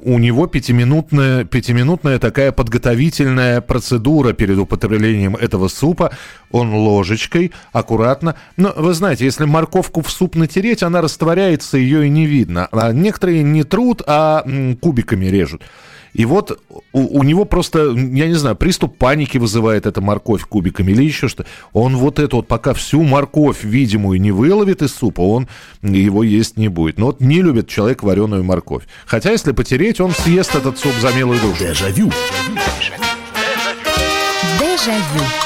[0.00, 6.12] у него пятиминутная, пятиминутная такая подготовительная процедура перед употреблением этого супа.
[6.50, 8.34] Он ложечкой аккуратно.
[8.56, 12.68] Но вы знаете, если морковку в суп натереть, она растворяется, ее и не видно.
[12.72, 14.44] А некоторые не трут, а
[14.80, 15.62] кубиками режут.
[16.16, 16.58] И вот
[16.94, 21.28] у, у него просто, я не знаю, приступ паники вызывает эта морковь кубиками или еще
[21.28, 21.44] что.
[21.74, 25.46] Он вот эту вот, пока всю морковь видимую не выловит из супа, он
[25.82, 26.98] его есть не будет.
[26.98, 28.84] Но вот не любит человек вареную морковь.
[29.04, 31.62] Хотя, если потереть, он съест этот суп за милую душу.
[31.62, 32.10] Дежавю.
[34.58, 35.24] Дежавю.
[35.42, 35.45] А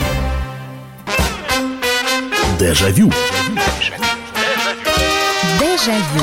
[2.61, 3.11] Дежавю.
[5.59, 6.21] Дежавю.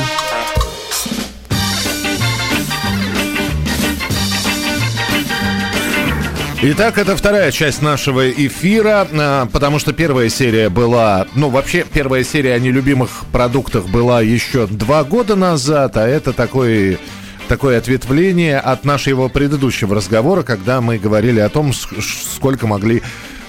[6.62, 12.22] Итак, это вторая часть нашего эфира, а, потому что первая серия была, ну, вообще, первая
[12.22, 17.00] серия о нелюбимых продуктах была еще два года назад, а это такой
[17.48, 23.02] такое ответвление от нашего предыдущего разговора, когда мы говорили о том, сколько могли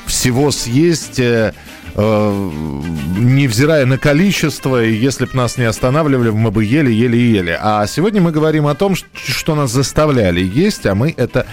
[0.07, 1.19] всего съесть,
[1.95, 2.49] э,
[3.17, 7.57] невзирая на количество, и если бы нас не останавливали, мы бы ели, ели ели.
[7.59, 11.45] А сегодня мы говорим о том, что нас заставляли есть, а мы это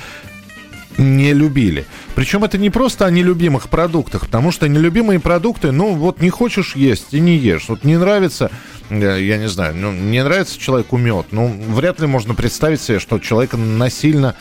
[0.98, 1.86] не любили.
[2.14, 6.74] Причем это не просто о нелюбимых продуктах, потому что нелюбимые продукты, ну вот не хочешь
[6.74, 7.68] есть и не ешь.
[7.68, 8.50] Вот не нравится
[8.88, 12.98] э, я не знаю, ну, не нравится человеку мед, ну, вряд ли можно представить себе,
[12.98, 14.34] что человека насильно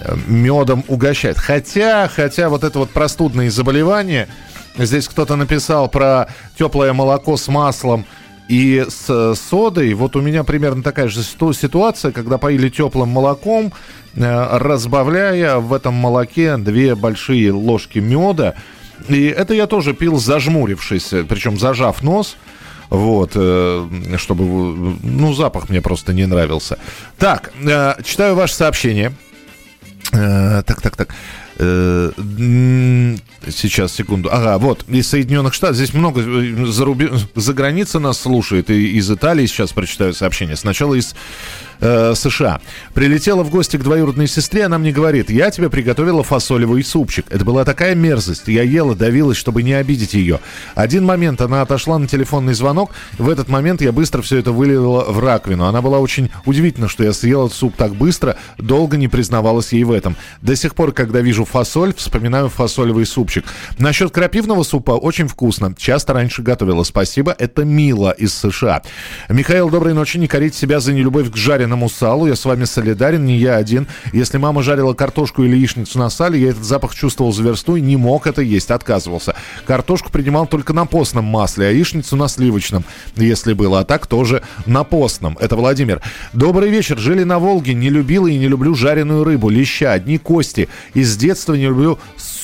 [0.00, 1.38] э, медом угощает.
[1.38, 4.28] Хотя, хотя вот это вот простудные заболевания,
[4.78, 8.06] здесь кто-то написал про теплое молоко с маслом
[8.48, 9.92] и с э, содой.
[9.94, 13.72] Вот у меня примерно такая же ситу- ситуация, когда поили теплым молоком,
[14.14, 18.54] э, разбавляя в этом молоке две большие ложки меда.
[19.08, 22.36] И это я тоже пил зажмурившись, э, причем зажав нос.
[22.90, 23.32] Вот,
[24.16, 24.44] чтобы,
[25.02, 26.78] ну, запах мне просто не нравился.
[27.18, 27.52] Так,
[28.02, 29.12] читаю ваше сообщение.
[30.10, 31.14] Так, так, так.
[31.58, 32.10] Э,
[33.50, 34.28] Сейчас, секунду.
[34.32, 35.76] Ага, вот, из Соединенных Штатов.
[35.76, 37.08] Здесь много э, за, руби...
[37.34, 38.70] за границы нас слушает.
[38.70, 40.56] И из Италии сейчас прочитаю сообщение.
[40.56, 41.14] Сначала из
[41.80, 42.60] э, США.
[42.94, 47.26] Прилетела в гости к двоюродной сестре, она мне говорит, я тебе приготовила фасолевый супчик.
[47.30, 48.48] Это была такая мерзость.
[48.48, 50.40] Я ела, давилась, чтобы не обидеть ее.
[50.74, 52.90] Один момент, она отошла на телефонный звонок.
[53.18, 55.64] В этот момент я быстро все это вылила в раковину.
[55.64, 59.92] Она была очень удивительна, что я съела суп так быстро, долго не признавалась ей в
[59.92, 60.16] этом.
[60.42, 63.44] До сих пор, когда вижу фасоль, вспоминаю фасолевый супчик.
[63.78, 65.74] Насчет крапивного супа очень вкусно.
[65.76, 66.82] Часто раньше готовила.
[66.82, 67.34] Спасибо.
[67.38, 68.82] Это Мила из США.
[69.28, 70.18] Михаил, доброй ночи.
[70.18, 71.36] Не корите себя за нелюбовь к
[71.68, 72.26] жареному салу.
[72.26, 73.86] Я с вами солидарен, не я один.
[74.12, 77.80] Если мама жарила картошку или яичницу на сале, я этот запах чувствовал за версту и
[77.80, 79.34] не мог это есть, отказывался.
[79.66, 82.84] Картошку принимал только на постном масле, а яичницу на сливочном,
[83.16, 83.80] если было.
[83.80, 85.36] А так тоже на постном.
[85.40, 86.00] Это Владимир.
[86.32, 86.98] Добрый вечер.
[86.98, 87.74] Жили на Волге.
[87.74, 90.68] Не любила и не люблю жареную рыбу, леща, одни кости.
[90.94, 91.98] Из детства не люблю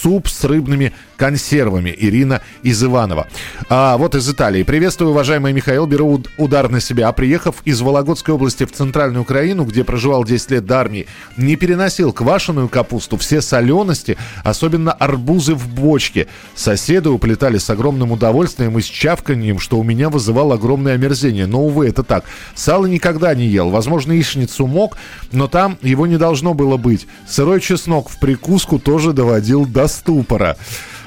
[0.05, 1.95] суп с рыбными консервами.
[1.97, 3.27] Ирина из Иванова.
[3.71, 4.63] А, вот из Италии.
[4.63, 5.87] Приветствую, уважаемый Михаил.
[5.87, 7.11] Беру уд- удар на себя.
[7.13, 11.07] Приехав из Вологодской области в Центральную Украину, где проживал 10 лет до армии,
[11.39, 16.27] не переносил квашеную капусту, все солености, особенно арбузы в бочке.
[16.55, 21.47] Соседи уплетали с огромным удовольствием и с чавканием, что у меня вызывало огромное омерзение.
[21.47, 22.25] Но, увы, это так.
[22.55, 23.71] Сало никогда не ел.
[23.71, 24.99] Возможно, яичницу мог,
[25.33, 27.07] но там его не должно было быть.
[27.27, 30.57] Сырой чеснок в прикуску тоже доводил до ступора.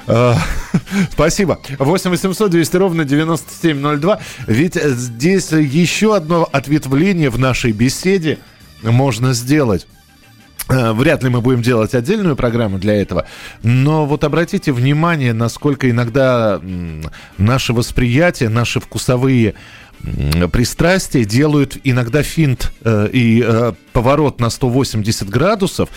[0.06, 0.36] А,
[1.12, 1.60] Спасибо.
[1.78, 4.20] 8 800 200 ровно 9702.
[4.46, 8.38] Ведь э, здесь еще одно ответвление в нашей беседе
[8.82, 9.86] можно сделать.
[10.68, 13.26] Э, Вряд ли мы будем делать отдельную программу для этого.
[13.62, 16.60] Но вот обратите внимание, насколько иногда
[17.36, 19.54] наше восприятие, наши вкусовые
[20.52, 25.88] пристрастия делают иногда финт э, и э, поворот на 180 градусов.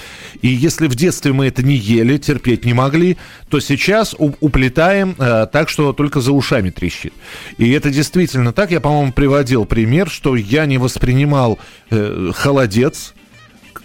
[0.41, 3.17] И если в детстве мы это не ели, терпеть не могли,
[3.49, 7.13] то сейчас уплетаем э, так, что только за ушами трещит.
[7.57, 8.71] И это действительно так.
[8.71, 11.59] Я, по-моему, приводил пример, что я не воспринимал
[11.89, 13.13] э, холодец,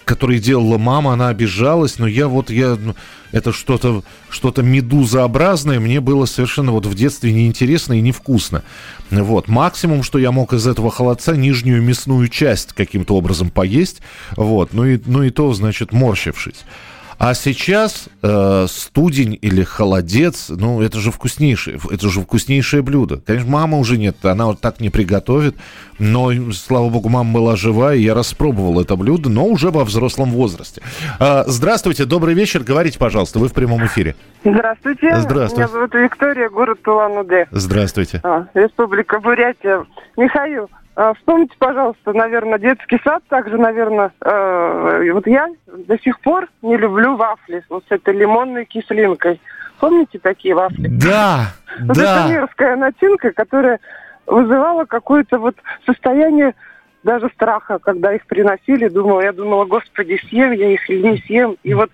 [0.06, 2.94] который делала мама, она обижалась, но я вот, я, ну,
[3.32, 8.62] это что-то что медузообразное, мне было совершенно вот в детстве неинтересно и невкусно.
[9.10, 14.00] Вот, максимум, что я мог из этого холодца, нижнюю мясную часть каким-то образом поесть,
[14.36, 16.64] вот, ну и, ну и то, значит, морщившись.
[17.18, 23.20] А сейчас э, студень или холодец, ну, это же вкуснейшее, это же вкуснейшее блюдо.
[23.24, 25.56] Конечно, мама уже нет, она вот так не приготовит,
[25.98, 30.30] но, слава богу, мама была жива, и я распробовал это блюдо, но уже во взрослом
[30.30, 30.82] возрасте.
[31.18, 34.14] А, здравствуйте, добрый вечер, говорите, пожалуйста, вы в прямом эфире.
[34.44, 35.16] Здравствуйте.
[35.16, 35.58] Здравствуй.
[35.58, 37.46] Меня зовут Виктория, город Улан-Удэ.
[37.50, 38.20] Здравствуйте.
[38.22, 39.84] А, Республика Бурятия.
[40.16, 40.70] Михаил,
[41.14, 47.16] вспомните, пожалуйста, наверное, детский сад, также, наверное, э, вот я до сих пор не люблю
[47.16, 49.40] вафли вот с этой лимонной кислинкой.
[49.78, 50.88] Помните такие вафли?
[50.88, 52.24] Да, Вот да.
[52.24, 53.78] это мерзкая начинка, которая
[54.26, 56.54] вызывала какое-то вот состояние
[57.02, 58.88] даже страха, когда их приносили.
[58.88, 61.56] Думала, я думала, господи, съем я их или не съем.
[61.62, 61.90] И вот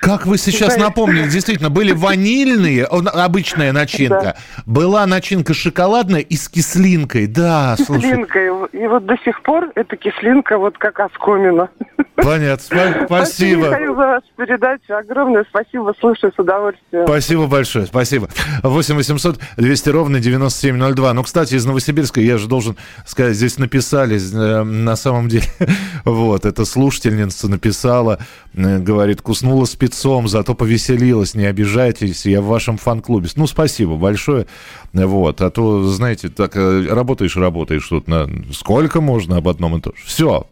[0.00, 0.84] Как вы сейчас Знаете.
[0.84, 8.02] напомнили, действительно, были ванильные, обычная начинка, была начинка шоколадная и с кислинкой, да, слушай.
[8.02, 8.46] кислинкой.
[8.72, 11.68] И вот до сих пор эта кислинка вот как оскомина.
[12.16, 13.66] Понятно, спа- спасибо.
[13.68, 14.94] Михаил, за вашу передачу.
[14.94, 17.06] Огромное спасибо, слушаю с удовольствием.
[17.06, 18.28] Спасибо большое, спасибо.
[18.62, 21.12] 8 800 200 ровно 9702.
[21.14, 25.46] Ну, кстати, из Новосибирска, я же должен сказать, здесь написали, э, на самом деле,
[26.04, 28.18] вот, эта слушательница написала,
[28.54, 33.28] э, говорит, куснула спецом, зато повеселилась, не обижайтесь, я в вашем фан-клубе.
[33.36, 34.46] Ну, спасибо большое,
[34.92, 38.28] вот, а то, знаете, так э, работаешь, работаешь тут на...
[38.52, 40.02] Сколько можно об одном и том же?
[40.04, 40.46] Все,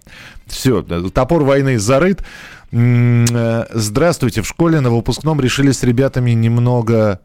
[0.47, 2.23] все, топор войны зарыт.
[2.73, 4.43] Э, Здравствуйте.
[4.43, 7.21] В школе на выпускном решили с ребятами немного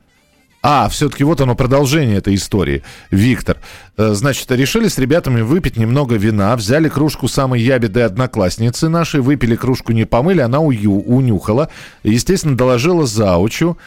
[0.63, 2.83] А, все-таки вот оно продолжение этой истории.
[3.09, 3.57] Виктор.
[3.97, 9.55] Э, Значит, решили с ребятами выпить немного вина, взяли кружку самой ябеды одноклассницы нашей, выпили
[9.55, 11.69] кружку, не помыли, она ую, унюхала,
[12.03, 13.77] естественно, доложила заучу,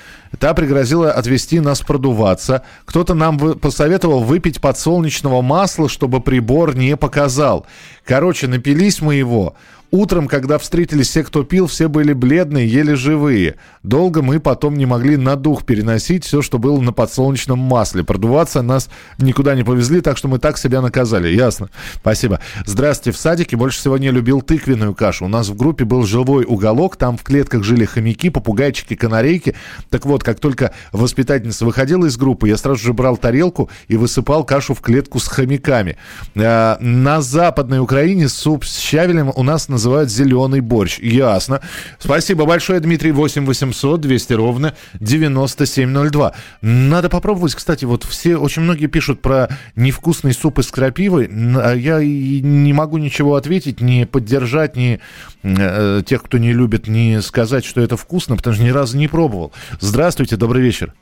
[0.41, 2.65] та пригрозила отвезти нас продуваться.
[2.87, 7.67] Кто-то нам посоветовал выпить подсолнечного масла, чтобы прибор не показал.
[8.05, 9.55] Короче, напились мы его.
[9.95, 13.55] Утром, когда встретились все, кто пил, все были бледные, еле живые.
[13.85, 18.03] Долго мы потом не могли на дух переносить все, что было на подсолнечном масле.
[18.03, 21.29] Продуваться нас никуда не повезли, так что мы так себя наказали.
[21.29, 21.69] Ясно.
[21.95, 22.41] Спасибо.
[22.67, 23.17] Здравствуйте.
[23.17, 25.27] В садике больше всего не любил тыквенную кашу.
[25.27, 29.55] У нас в группе был живой уголок, там в клетках жили хомяки, попугайчики, канарейки.
[29.91, 34.43] Так вот, как только воспитательница выходила из группы, я сразу же брал тарелку и высыпал
[34.43, 35.99] кашу в клетку с хомяками.
[36.35, 40.99] А, На Западной Украине суп с щавелем у нас называют зеленый борщ.
[40.99, 41.61] Ясно.
[41.99, 43.13] Спасибо большое, Дмитрий.
[43.13, 46.33] 8 800 200 ровно 9702.
[46.63, 51.29] Надо попробовать, кстати, вот все, очень многие пишут про невкусный суп из крапивы.
[51.57, 55.01] А Я не могу ничего ответить, не поддержать, ни
[55.43, 59.09] э, тех, кто не любит, не сказать, что это вкусно, потому что ни разу не
[59.09, 59.53] пробовал.
[59.81, 60.95] Здравствуйте, добрый вечер.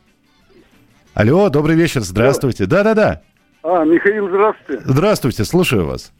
[1.14, 2.66] Алло, добрый вечер, здравствуйте.
[2.66, 3.22] Да-да-да.
[3.62, 4.82] А, Михаил, здравствуйте.
[4.84, 6.12] Здравствуйте, слушаю вас.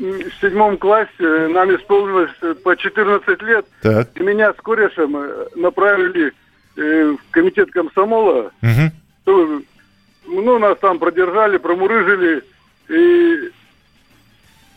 [0.00, 3.66] В седьмом классе нам исполнилось э, по 14 лет.
[3.82, 4.08] Так.
[4.14, 6.32] И меня с корешем э, направили
[6.76, 8.50] э, в комитет комсомола.
[9.24, 9.60] То,
[10.26, 12.42] Ну, нас там продержали, промурыжили.
[12.88, 13.50] И,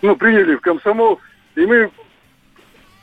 [0.02, 1.22] ну, приняли в комсомол.
[1.56, 1.90] И мы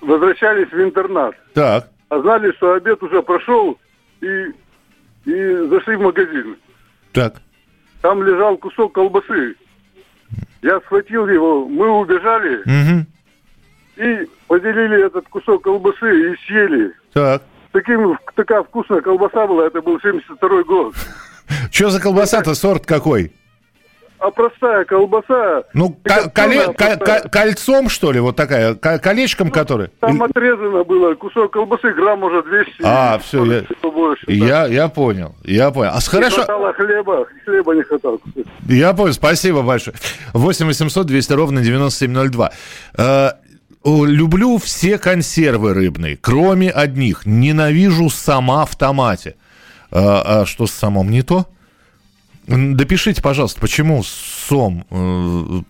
[0.03, 1.35] возвращались в интернат.
[1.55, 1.89] Так.
[2.11, 3.79] А знали, что обед уже прошел.
[4.21, 4.27] И,
[5.25, 6.59] и зашли в магазин.
[7.13, 7.37] Так.
[8.03, 9.57] Там лежал кусок колбасы.
[10.63, 13.07] Я схватил его, мы убежали Мгм.
[13.97, 16.93] и поделили этот кусок колбасы и съели.
[17.13, 17.43] Так.
[17.73, 20.95] Таким, такая вкусная колбаса была, это был 72 год.
[21.71, 23.33] Что за колбаса-то, сорт какой?
[24.21, 29.89] А простая колбаса, Ну, коле- кольцом, что ли, вот такая, ко- колечком, который?
[30.01, 32.75] там отрезано было кусок колбасы, грамм уже 200.
[32.83, 34.33] А, все, я, больше, да.
[34.33, 35.93] я, я понял, я понял.
[35.95, 38.19] А с- Не хорошо, хватало хлеба, хлеба не хватало.
[38.69, 39.97] я понял, спасибо большое.
[40.35, 42.51] 8 800 200 ровно 9702.
[42.99, 43.31] Э,
[43.85, 47.25] люблю все консервы рыбные, кроме одних.
[47.25, 49.37] Ненавижу сама в томате.
[49.91, 51.47] Э, а что с самом не то?
[52.47, 54.85] Допишите, пожалуйста, почему сом?
[54.91, 55.61] Э,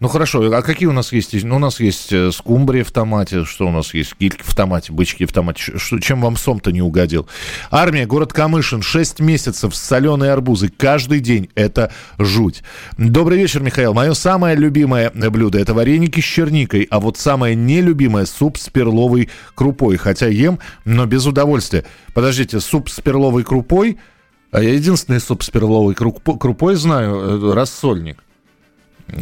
[0.00, 1.44] Ну хорошо, а какие у нас есть?
[1.44, 4.16] Ну, у нас есть э, скумбрия в томате, что у нас есть?
[4.16, 5.78] Кильки в томате, бычки в томате.
[5.78, 7.28] Что, чем вам сом-то не угодил?
[7.70, 10.70] Армия, город Камышин, 6 месяцев, соленые арбузы.
[10.76, 12.64] Каждый день это жуть.
[12.96, 13.94] Добрый вечер, Михаил.
[13.94, 19.28] Мое самое любимое блюдо это вареники с черникой, а вот самое нелюбимое суп с перловой
[19.54, 19.98] крупой.
[19.98, 21.84] Хотя ем, но без удовольствия.
[22.12, 23.98] Подождите, суп с перловой крупой–
[24.52, 27.16] а я единственный суп с перловой круп- крупой знаю,
[27.50, 28.22] э, рассольник.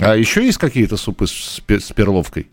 [0.01, 2.49] А еще есть какие-то супы с, с перловкой?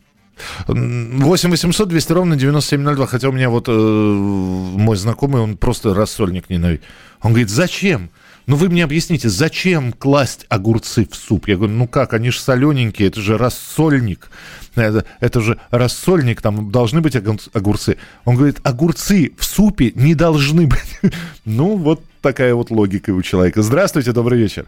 [0.68, 3.06] М, 8 800 200 ровно 9702.
[3.08, 6.84] Хотя у меня вот э, мой знакомый, он просто рассольник ненавидит.
[7.22, 8.10] Он говорит, зачем?
[8.48, 11.50] Ну вы мне объясните, зачем класть огурцы в суп?
[11.50, 14.30] Я говорю, ну как, они же солененькие, это же рассольник.
[14.76, 17.98] Это, это же рассольник, там должны быть огур- огурцы.
[18.24, 21.00] Он говорит, огурцы в супе не должны быть.
[21.46, 23.62] Ну, вот такая вот логика у человека.
[23.62, 24.66] Здравствуйте, добрый вечер.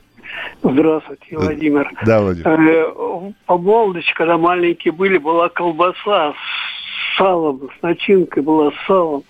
[0.64, 1.90] Здравствуйте, Владимир.
[2.06, 2.48] Да, Владимир.
[2.48, 6.34] Э, По молодости, когда маленькие были, была колбаса
[7.20, 9.24] салом, с начинкой была с салом.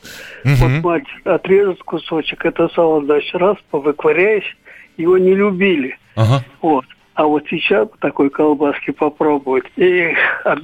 [0.46, 4.58] Вот мать отрежет кусочек, это сало, значит, раз, повыкваряешь,
[4.96, 5.98] его не любили.
[6.16, 6.44] Ага.
[6.62, 6.86] Вот.
[7.16, 9.66] А вот сейчас такой колбаски попробовать.
[9.76, 10.56] Эх, а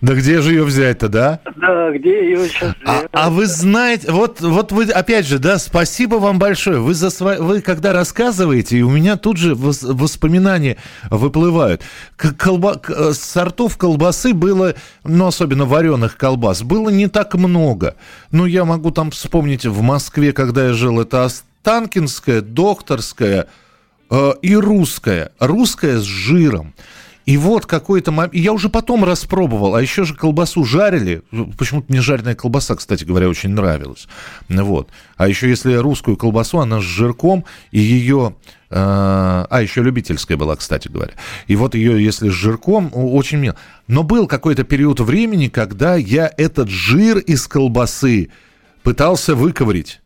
[0.00, 1.40] да, где же ее взять-то, да?
[1.56, 6.16] да, где ее сейчас А, а вы знаете, вот, вот вы, опять же, да, спасибо
[6.16, 6.78] вам большое.
[6.78, 10.76] Вы, за сво- вы когда рассказываете, и у меня тут же вос- воспоминания
[11.10, 11.82] выплывают.
[12.16, 17.96] Колба- э, Сортов колбасы было, ну, особенно вареных колбас, было не так много.
[18.30, 23.46] Ну, я могу там вспомнить в Москве, когда я жил, это Останкинская, докторская
[24.10, 25.32] э, и русская.
[25.38, 26.74] Русская с жиром.
[27.30, 28.34] И вот какой-то момент...
[28.34, 31.22] Я уже потом распробовал, а еще же колбасу жарили.
[31.56, 34.08] Почему-то мне жареная колбаса, кстати говоря, очень нравилась.
[34.48, 34.88] Ну Вот.
[35.16, 38.34] А еще если русскую колбасу, она с жирком, и ее...
[38.70, 41.12] э, а, еще любительская была, кстати говоря.
[41.46, 43.54] И вот ее, если с жирком, очень мило.
[43.86, 48.30] Но был какой-то период времени, когда я этот жир из колбасы
[48.82, 50.00] пытался выковырить.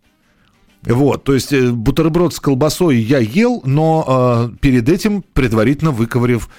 [0.83, 6.51] Вот, то есть э, бутерброд с колбасой я ел, но э, перед этим предварительно выковырив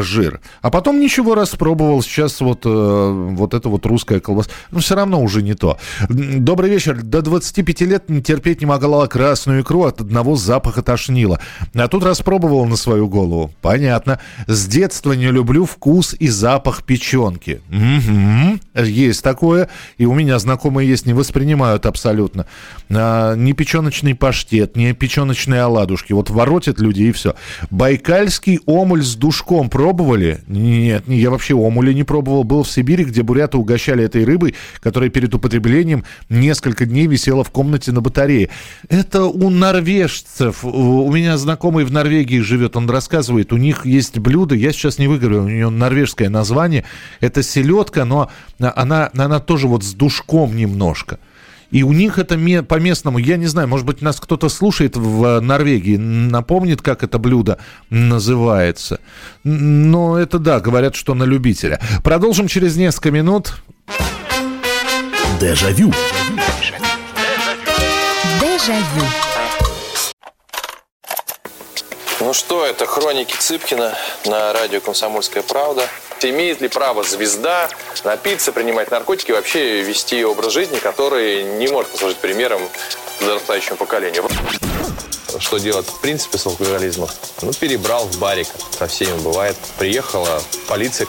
[0.00, 0.40] жир.
[0.62, 2.02] А потом ничего распробовал.
[2.02, 4.50] Сейчас вот, э, вот это вот русская колбаса.
[4.70, 5.78] Но все равно уже не то.
[6.08, 7.02] Добрый вечер.
[7.02, 9.84] До 25 лет не терпеть не могла красную икру.
[9.84, 11.40] От одного запаха тошнило.
[11.74, 13.52] А тут распробовал на свою голову.
[13.60, 14.18] Понятно.
[14.46, 17.60] С детства не люблю вкус и запах печенки.
[17.68, 18.60] Мгм.
[18.74, 19.68] Есть такое.
[19.98, 22.46] И у меня знакомые есть, не воспринимают абсолютно.
[22.90, 26.12] А, ни печеночный паштет, ни печеночные оладушки.
[26.12, 27.34] Вот воротят люди и все.
[27.70, 30.38] Байкальский омуль с душком пробовали?
[30.46, 32.44] Нет, не- я вообще омуля не пробовал.
[32.44, 37.50] Был в Сибири, где буряты угощали этой рыбой, которая перед употреблением несколько дней висела в
[37.50, 38.48] комнате на батарее.
[38.88, 40.64] Это у норвежцев.
[40.64, 45.08] У меня знакомый в Норвегии живет, он рассказывает, у них есть блюдо, я сейчас не
[45.08, 46.84] выговорю, у нее норвежское название.
[47.18, 48.30] Это селедка, но
[48.60, 51.18] она, она тоже вот с душком немножко.
[51.72, 55.24] И у них это ме- по-местному, я не знаю, может быть, нас кто-то слушает в
[55.24, 57.58] э, Норвегии, напомнит, как это блюдо
[57.88, 59.00] называется.
[59.42, 61.80] Но это да, говорят, что на любителя.
[62.04, 63.54] Продолжим через несколько минут.
[65.40, 65.92] Дежавю.
[68.38, 69.06] Дежавю.
[72.20, 73.94] Ну что, это хроники Цыпкина
[74.26, 75.88] на радио «Комсомольская правда».
[76.24, 77.68] Имеет ли право звезда
[78.04, 82.62] напиться, принимать наркотики вообще вести образ жизни, который не может послужить примером
[83.18, 84.24] подрастающему поколению?
[85.38, 87.08] Что делать в принципе с алкоголизмом?
[87.40, 88.46] Ну, перебрал в барик.
[88.78, 89.56] Со всеми бывает.
[89.78, 91.08] Приехала полиция.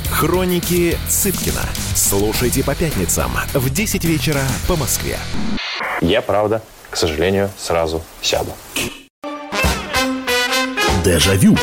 [0.11, 1.63] Хроники Цыпкина.
[1.95, 5.17] Слушайте по пятницам в 10 вечера по Москве.
[6.01, 8.51] Я, правда, к сожалению, сразу сяду.
[11.03, 11.57] Дежавю.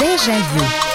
[0.00, 0.85] Дежавю.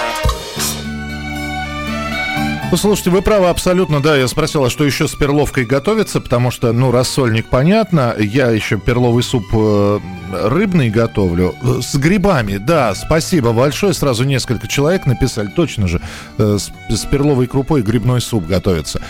[2.72, 6.52] Ну, слушайте, вы правы абсолютно, да, я спросил, а что еще с перловкой готовится, потому
[6.52, 10.00] что, ну, рассольник, понятно, я еще перловый суп э,
[10.46, 16.02] рыбный готовлю, Э, с грибами, да, спасибо большое, сразу несколько человек написали, точно же,
[16.38, 19.02] э, с, с перловой крупой грибной суп готовится.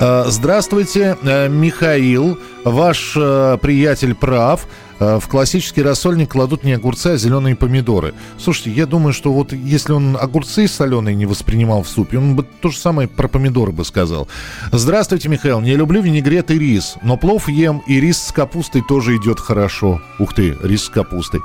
[0.00, 4.66] Здравствуйте, Михаил, ваш приятель прав,
[4.98, 8.14] в классический рассольник кладут не огурцы, а зеленые помидоры.
[8.38, 12.44] Слушайте, я думаю, что вот если он огурцы соленые не воспринимал в супе, он бы
[12.60, 14.28] то же самое про помидоры бы сказал.
[14.72, 15.60] Здравствуйте, Михаил.
[15.60, 20.00] Не люблю винегрет и рис, но плов ем, и рис с капустой тоже идет хорошо.
[20.18, 21.40] Ух ты, рис с капустой.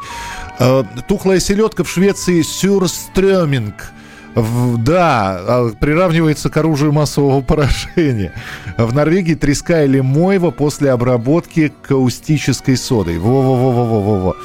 [0.60, 3.94] Э, тухлая селедка в Швеции сюрстрёминг.
[4.36, 8.34] В- да, а, приравнивается к оружию массового поражения.
[8.78, 13.18] В Норвегии треска или мойва после обработки каустической содой.
[13.18, 14.36] Во-во-во-во-во-во.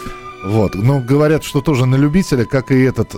[0.47, 0.74] Вот.
[0.74, 3.14] Ну, говорят, что тоже на любителя, как и этот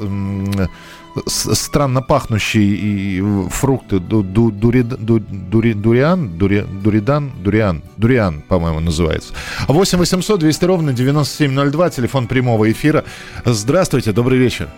[1.27, 8.81] странно пахнущий и фрукты ду- ду- дурид- ду- дури- дуриан, дури- дуридан, дуриан, дуриан, по-моему,
[8.81, 9.33] называется.
[9.67, 13.05] 8 800 200 ровно 9702, телефон прямого эфира.
[13.47, 14.69] Здравствуйте, добрый вечер.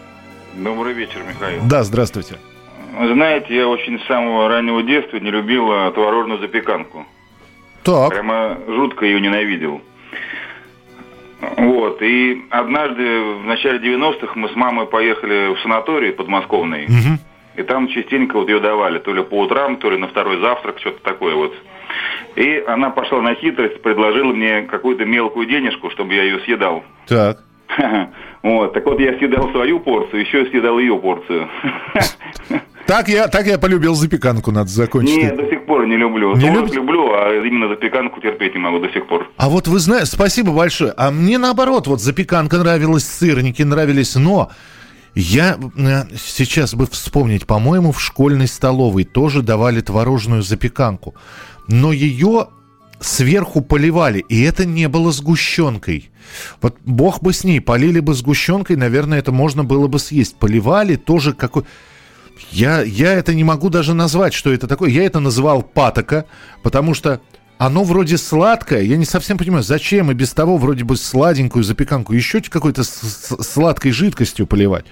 [0.59, 1.63] Добрый вечер, Михаил.
[1.69, 2.35] Да, здравствуйте.
[2.93, 7.07] Знаете, я очень с самого раннего детства не любил а, творожную запеканку.
[7.85, 8.11] Так.
[8.11, 9.81] Прямо жутко ее ненавидел.
[11.57, 16.89] Вот, и однажды в начале 90-х мы с мамой поехали в санаторий подмосковный,
[17.55, 20.81] и там частенько вот ее давали, то ли по утрам, то ли на второй завтрак,
[20.81, 21.55] что-то такое вот.
[22.35, 26.83] И она пошла на хитрость, предложила мне какую-то мелкую денежку, чтобы я ее съедал.
[27.07, 27.39] Так.
[28.43, 31.49] Вот, так вот я съедал свою порцию, еще съедал ее порцию.
[32.87, 35.15] Так я, так я полюбил запеканку, надо закончить.
[35.15, 36.35] Нет, до сих пор не люблю.
[36.35, 36.77] Не любите?
[36.77, 39.29] люблю, а именно запеканку терпеть не могу до сих пор.
[39.37, 40.95] А вот вы знаете, спасибо большое.
[40.97, 44.51] А мне наоборот, вот запеканка нравилась, сырники нравились, но
[45.15, 51.15] я э, сейчас бы вспомнить, по-моему, в школьной столовой тоже давали творожную запеканку.
[51.67, 52.47] Но ее
[53.01, 56.11] сверху поливали, и это не было сгущенкой.
[56.61, 60.37] Вот бог бы с ней, полили бы сгущенкой, наверное, это можно было бы съесть.
[60.37, 61.65] Поливали тоже какой...
[62.51, 64.91] Я, я это не могу даже назвать, что это такое.
[64.91, 66.25] Я это называл патока,
[66.63, 67.21] потому что
[67.59, 68.83] оно вроде сладкое.
[68.83, 73.91] Я не совсем понимаю, зачем и без того вроде бы сладенькую запеканку еще какой-то сладкой
[73.91, 74.87] жидкостью поливать.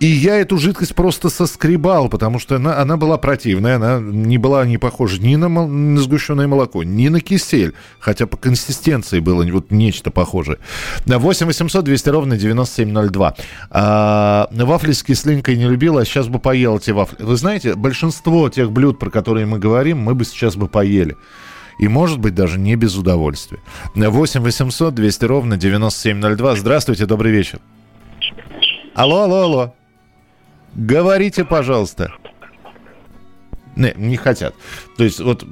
[0.00, 4.66] И я эту жидкость просто соскребал, потому что она, она была противная, она не была
[4.66, 9.44] не похожа ни на, мол- на сгущенное молоко, ни на кисель, хотя по консистенции было
[9.44, 10.58] вот нечто похожее.
[11.06, 13.34] На 8 800 200 ровно 9702.
[13.70, 17.22] А, вафли с кислинкой не любила, а сейчас бы поел эти вафли.
[17.22, 21.16] Вы знаете, большинство тех блюд, про которые мы говорим, мы бы сейчас бы поели.
[21.78, 23.60] И, может быть, даже не без удовольствия.
[23.94, 26.56] 8 800 200 ровно 9702.
[26.56, 27.60] Здравствуйте, добрый вечер.
[28.94, 29.74] Алло, алло, алло.
[30.74, 32.12] Говорите, пожалуйста.
[33.76, 34.54] Не, не хотят.
[34.96, 35.44] То есть вот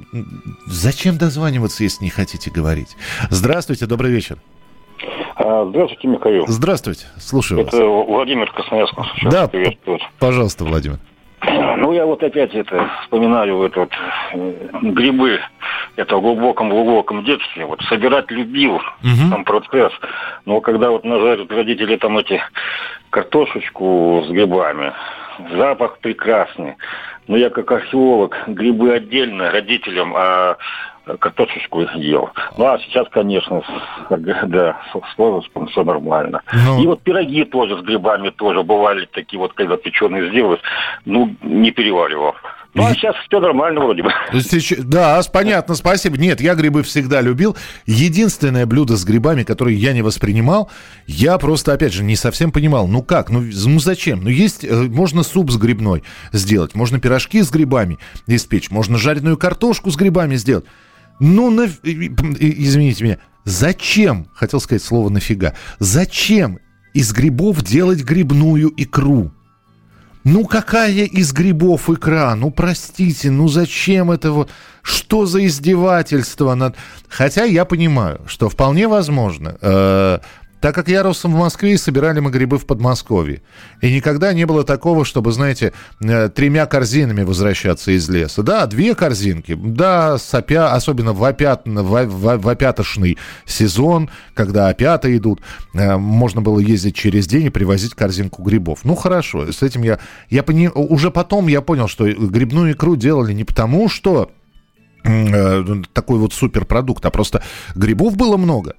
[0.67, 2.95] зачем дозваниваться, если не хотите говорить?
[3.29, 4.37] Здравствуйте, добрый вечер.
[5.35, 6.45] А, Здравствуйте, Михаил.
[6.47, 7.73] Здравствуйте, слушаю вас.
[7.73, 8.95] Это Владимир Красноярск.
[9.23, 9.47] Да.
[9.47, 10.01] приветствует.
[10.19, 10.99] Пожалуйста, Владимир.
[11.77, 13.91] Ну, я вот опять это вспоминаю вот, вот
[14.33, 15.39] э, грибы.
[15.95, 17.65] Это в глубоком-глубоком детстве.
[17.65, 18.81] Вот собирать любил
[19.29, 19.91] сам процесс.
[20.45, 22.41] Но когда вот нажарят родители там эти
[23.11, 24.93] картошечку с грибами,
[25.51, 26.75] запах прекрасный.
[27.27, 30.57] Но я как археолог грибы отдельно родителям, а
[31.19, 32.29] картошечку ел.
[32.57, 33.61] Ну, а сейчас, конечно,
[34.09, 36.41] да, с возрастом все нормально.
[36.79, 40.61] И вот пироги тоже с грибами тоже бывали такие вот, когда печеные сделаешь,
[41.05, 42.33] ну, не переваривал.
[42.73, 44.11] Ну, а сейчас все нормально вроде бы.
[44.79, 46.17] Да, понятно, спасибо.
[46.17, 47.55] Нет, я грибы всегда любил.
[47.85, 50.71] Единственное блюдо с грибами, которое я не воспринимал,
[51.05, 52.87] я просто, опять же, не совсем понимал.
[52.87, 54.23] Ну как, ну, ну зачем?
[54.23, 59.37] Ну есть, э, можно суп с грибной сделать, можно пирожки с грибами испечь, можно жареную
[59.37, 60.65] картошку с грибами сделать.
[61.25, 66.59] Ну, и- извините меня, зачем, хотел сказать слово нафига, зачем
[66.93, 69.31] из грибов делать грибную икру?
[70.25, 72.35] Ну какая из грибов икра?
[72.35, 74.49] Ну простите, ну зачем это вот?
[74.81, 76.75] Что за издевательство над...
[77.07, 80.19] Хотя я понимаю, что вполне возможно, э,
[80.63, 83.41] так как я рос в Москве собирали мы грибы в Подмосковье.
[83.81, 88.43] И никогда не было такого, чтобы, знаете, э, тремя корзинами возвращаться из леса.
[88.43, 89.55] Да, две корзинки.
[89.55, 95.41] Да, сопя, особенно в, опят, в, в- в опятошный сезон, когда опята идут,
[95.73, 98.85] э, можно было ездить через день и привозить корзинку грибов.
[98.85, 99.99] Ну, хорошо, с этим я...
[100.29, 104.31] я пони- Уже потом я понял, что грибную икру делали не потому, что
[105.03, 107.43] э, такой вот суперпродукт, а просто
[107.75, 108.75] грибов было много.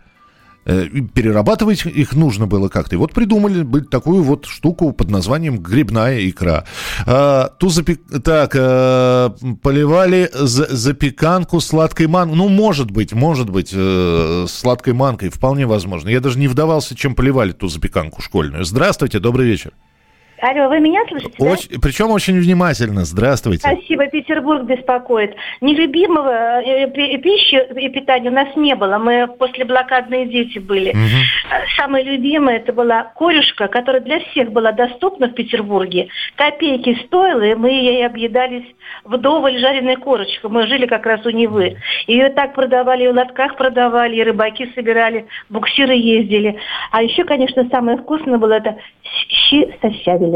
[0.65, 2.97] Э, Перерабатывать их нужно было как-то.
[2.97, 6.65] И вот придумали такую вот штуку под названием грибная икра.
[7.07, 8.01] А, ту запек...
[8.25, 9.31] Так, э,
[9.63, 12.37] поливали за- запеканку сладкой манкой.
[12.37, 15.29] Ну, может быть, может быть, э, сладкой манкой.
[15.29, 16.09] Вполне возможно.
[16.09, 18.65] Я даже не вдавался, чем поливали ту запеканку школьную.
[18.65, 19.73] Здравствуйте, добрый вечер.
[20.47, 21.33] Алло, вы меня слышите?
[21.39, 21.53] да?
[21.53, 23.07] Очень- Причем очень внимательно.
[23.07, 23.67] Здравствуйте.
[23.67, 25.35] Спасибо, Петербург беспокоит.
[25.63, 28.99] Нелюбимого э, пи- пищи и питания у нас не было.
[28.99, 30.91] Мы после блокадные дети были.
[30.91, 30.95] Э,
[31.79, 36.09] Самое любимое это была корюшка, которая для всех была доступна в Петербурге.
[36.37, 38.67] Копейки стоила, и мы ей объедались
[39.05, 40.51] вдоволь жареной корочкой.
[40.51, 41.79] Мы жили как раз у Невы.
[42.07, 46.59] Ее так продавали, и в лотках продавали, и рыбаки собирали, буксиры ездили.
[46.91, 48.77] А еще, конечно, самое вкусное было это
[49.29, 50.34] щи со щавелем.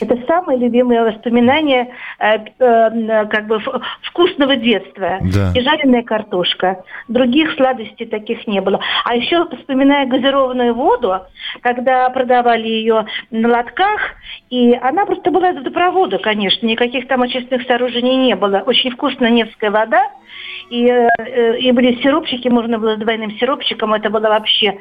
[0.00, 3.60] Это самое любимое воспоминание э, э, как бы
[4.02, 5.18] вкусного детства.
[5.22, 5.52] Да.
[5.54, 6.82] И жареная картошка.
[7.08, 8.80] Других сладостей таких не было.
[9.04, 11.20] А еще вспоминая газированную воду,
[11.62, 14.00] когда продавали ее на лотках,
[14.50, 18.62] и она просто была из водопровода, конечно, никаких там очистных сооружений не было.
[18.66, 20.10] Очень вкусная невская вода.
[20.68, 24.80] И, э, и были сиропчики, можно было с двойным сиропчиком, это было вообще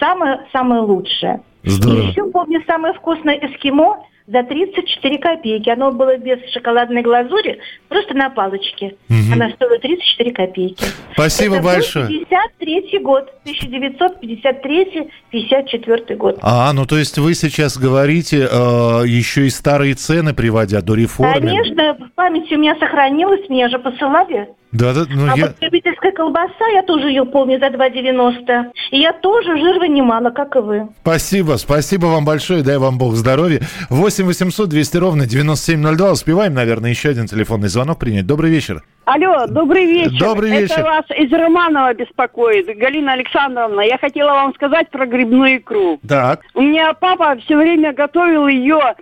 [0.00, 1.42] самое, самое лучшее.
[1.64, 2.00] Здорово.
[2.00, 5.68] И еще помню самое вкусное эскимо за 34 копейки.
[5.70, 8.94] Оно было без шоколадной глазури, просто на палочке.
[9.08, 9.32] Мгм.
[9.32, 10.84] Она стоила 34 копейки.
[11.14, 12.06] Спасибо Это большое.
[12.06, 16.38] Был 53 год, 1953-54 год.
[16.42, 21.34] А, ну то есть вы сейчас говорите э, еще и старые цены приводя до реформы.
[21.34, 24.48] Конечно, в памяти у меня сохранилось, меня же посылали.
[24.72, 25.46] Да, да, ну а я...
[25.46, 28.70] вот любительская колбаса, я тоже ее помню за 2,90.
[28.90, 30.88] И я тоже жир вынимала, как и вы.
[31.00, 33.60] Спасибо, спасибо вам большое, дай вам бог здоровья.
[33.88, 36.12] 8 800 200 ровно 9702.
[36.12, 38.26] Успеваем, наверное, еще один телефонный звонок принять.
[38.26, 38.82] Добрый вечер.
[39.06, 40.18] Алло, добрый вечер.
[40.18, 40.80] Добрый вечер.
[40.80, 43.80] Это вас из Романова беспокоит, Галина Александровна.
[43.80, 45.98] Я хотела вам сказать про грибную икру.
[46.06, 46.42] Так.
[46.52, 48.96] У меня папа все время готовил ее,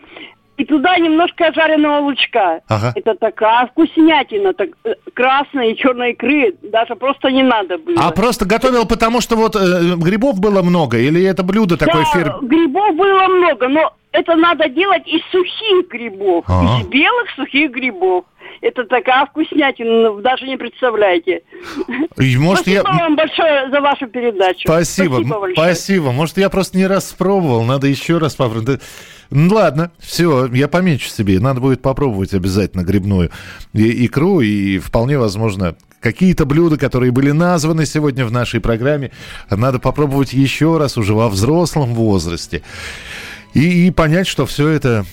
[0.56, 2.60] и туда немножко жареного лучка.
[2.68, 2.92] Ага.
[2.94, 7.96] Это такая вкуснятина, так, э, красной и черной икры, даже просто не надо было.
[7.98, 12.10] А просто готовил, потому что вот э, грибов было много, или это блюдо такое да,
[12.10, 12.34] фир...
[12.42, 18.24] грибов было много, но это надо делать из сухих грибов, из белых сухих грибов.
[18.60, 21.42] Это такая вкуснятина, вы даже не представляете.
[22.18, 22.98] И, может, Спасибо я...
[22.98, 24.62] вам большое за вашу передачу.
[24.64, 25.54] Спасибо, большое.
[25.54, 26.12] спасибо.
[26.12, 28.80] Может, я просто не раз пробовал, надо еще раз попробовать.
[29.30, 31.40] Ну, ладно, все, я помечу себе.
[31.40, 33.30] Надо будет попробовать обязательно грибную
[33.72, 39.10] и- икру, и вполне возможно, какие-то блюда, которые были названы сегодня в нашей программе,
[39.50, 42.62] надо попробовать еще раз уже во взрослом возрасте.
[43.54, 45.04] И, и понять, что все это...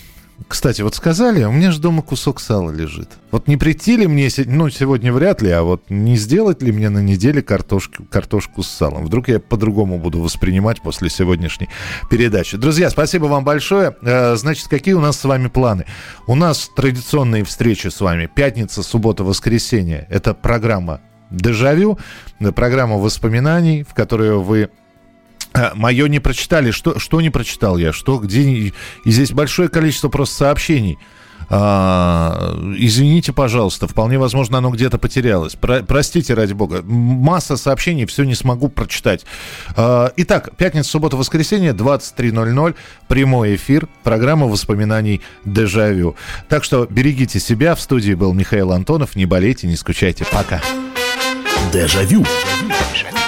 [0.48, 3.10] Кстати, вот сказали, у меня же дома кусок сала лежит.
[3.32, 6.90] Вот не прийти ли мне, ну, сегодня вряд ли, а вот не сделать ли мне
[6.90, 9.06] на неделе картошку, картошку с салом?
[9.06, 11.70] Вдруг я по-другому буду воспринимать после сегодняшней
[12.10, 12.58] передачи.
[12.58, 13.96] Друзья, спасибо вам большое.
[14.02, 15.86] Э, Значит, какие у нас с вами планы?
[16.28, 18.30] У нас традиционные встречи с вами.
[18.34, 20.08] Пятница, суббота, воскресенье.
[20.10, 21.98] Это программа «Дежавю»,
[22.56, 24.70] программа воспоминаний, в которой вы
[25.76, 26.72] Мое не прочитали.
[26.72, 27.94] Что, что не прочитал я?
[27.94, 28.42] Что, где?
[28.42, 28.74] И
[29.06, 30.98] здесь большое количество просто сообщений.
[31.50, 35.56] А, извините, пожалуйста, вполне возможно, оно где-то потерялось.
[35.56, 36.82] Про- простите, ради бога.
[36.84, 39.26] Масса сообщений, все не смогу прочитать.
[39.76, 42.76] А, итак, пятница, суббота, воскресенье, 23.00,
[43.08, 46.16] прямой эфир, программа воспоминаний «Дежавю».
[46.50, 47.76] Так что берегите себя.
[47.76, 49.16] В студии был Михаил Антонов.
[49.16, 50.26] Не болейте, не скучайте.
[50.32, 50.62] Пока.
[51.72, 52.26] Дежавю.
[52.94, 53.23] Дежавю.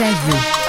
[0.00, 0.61] à vous.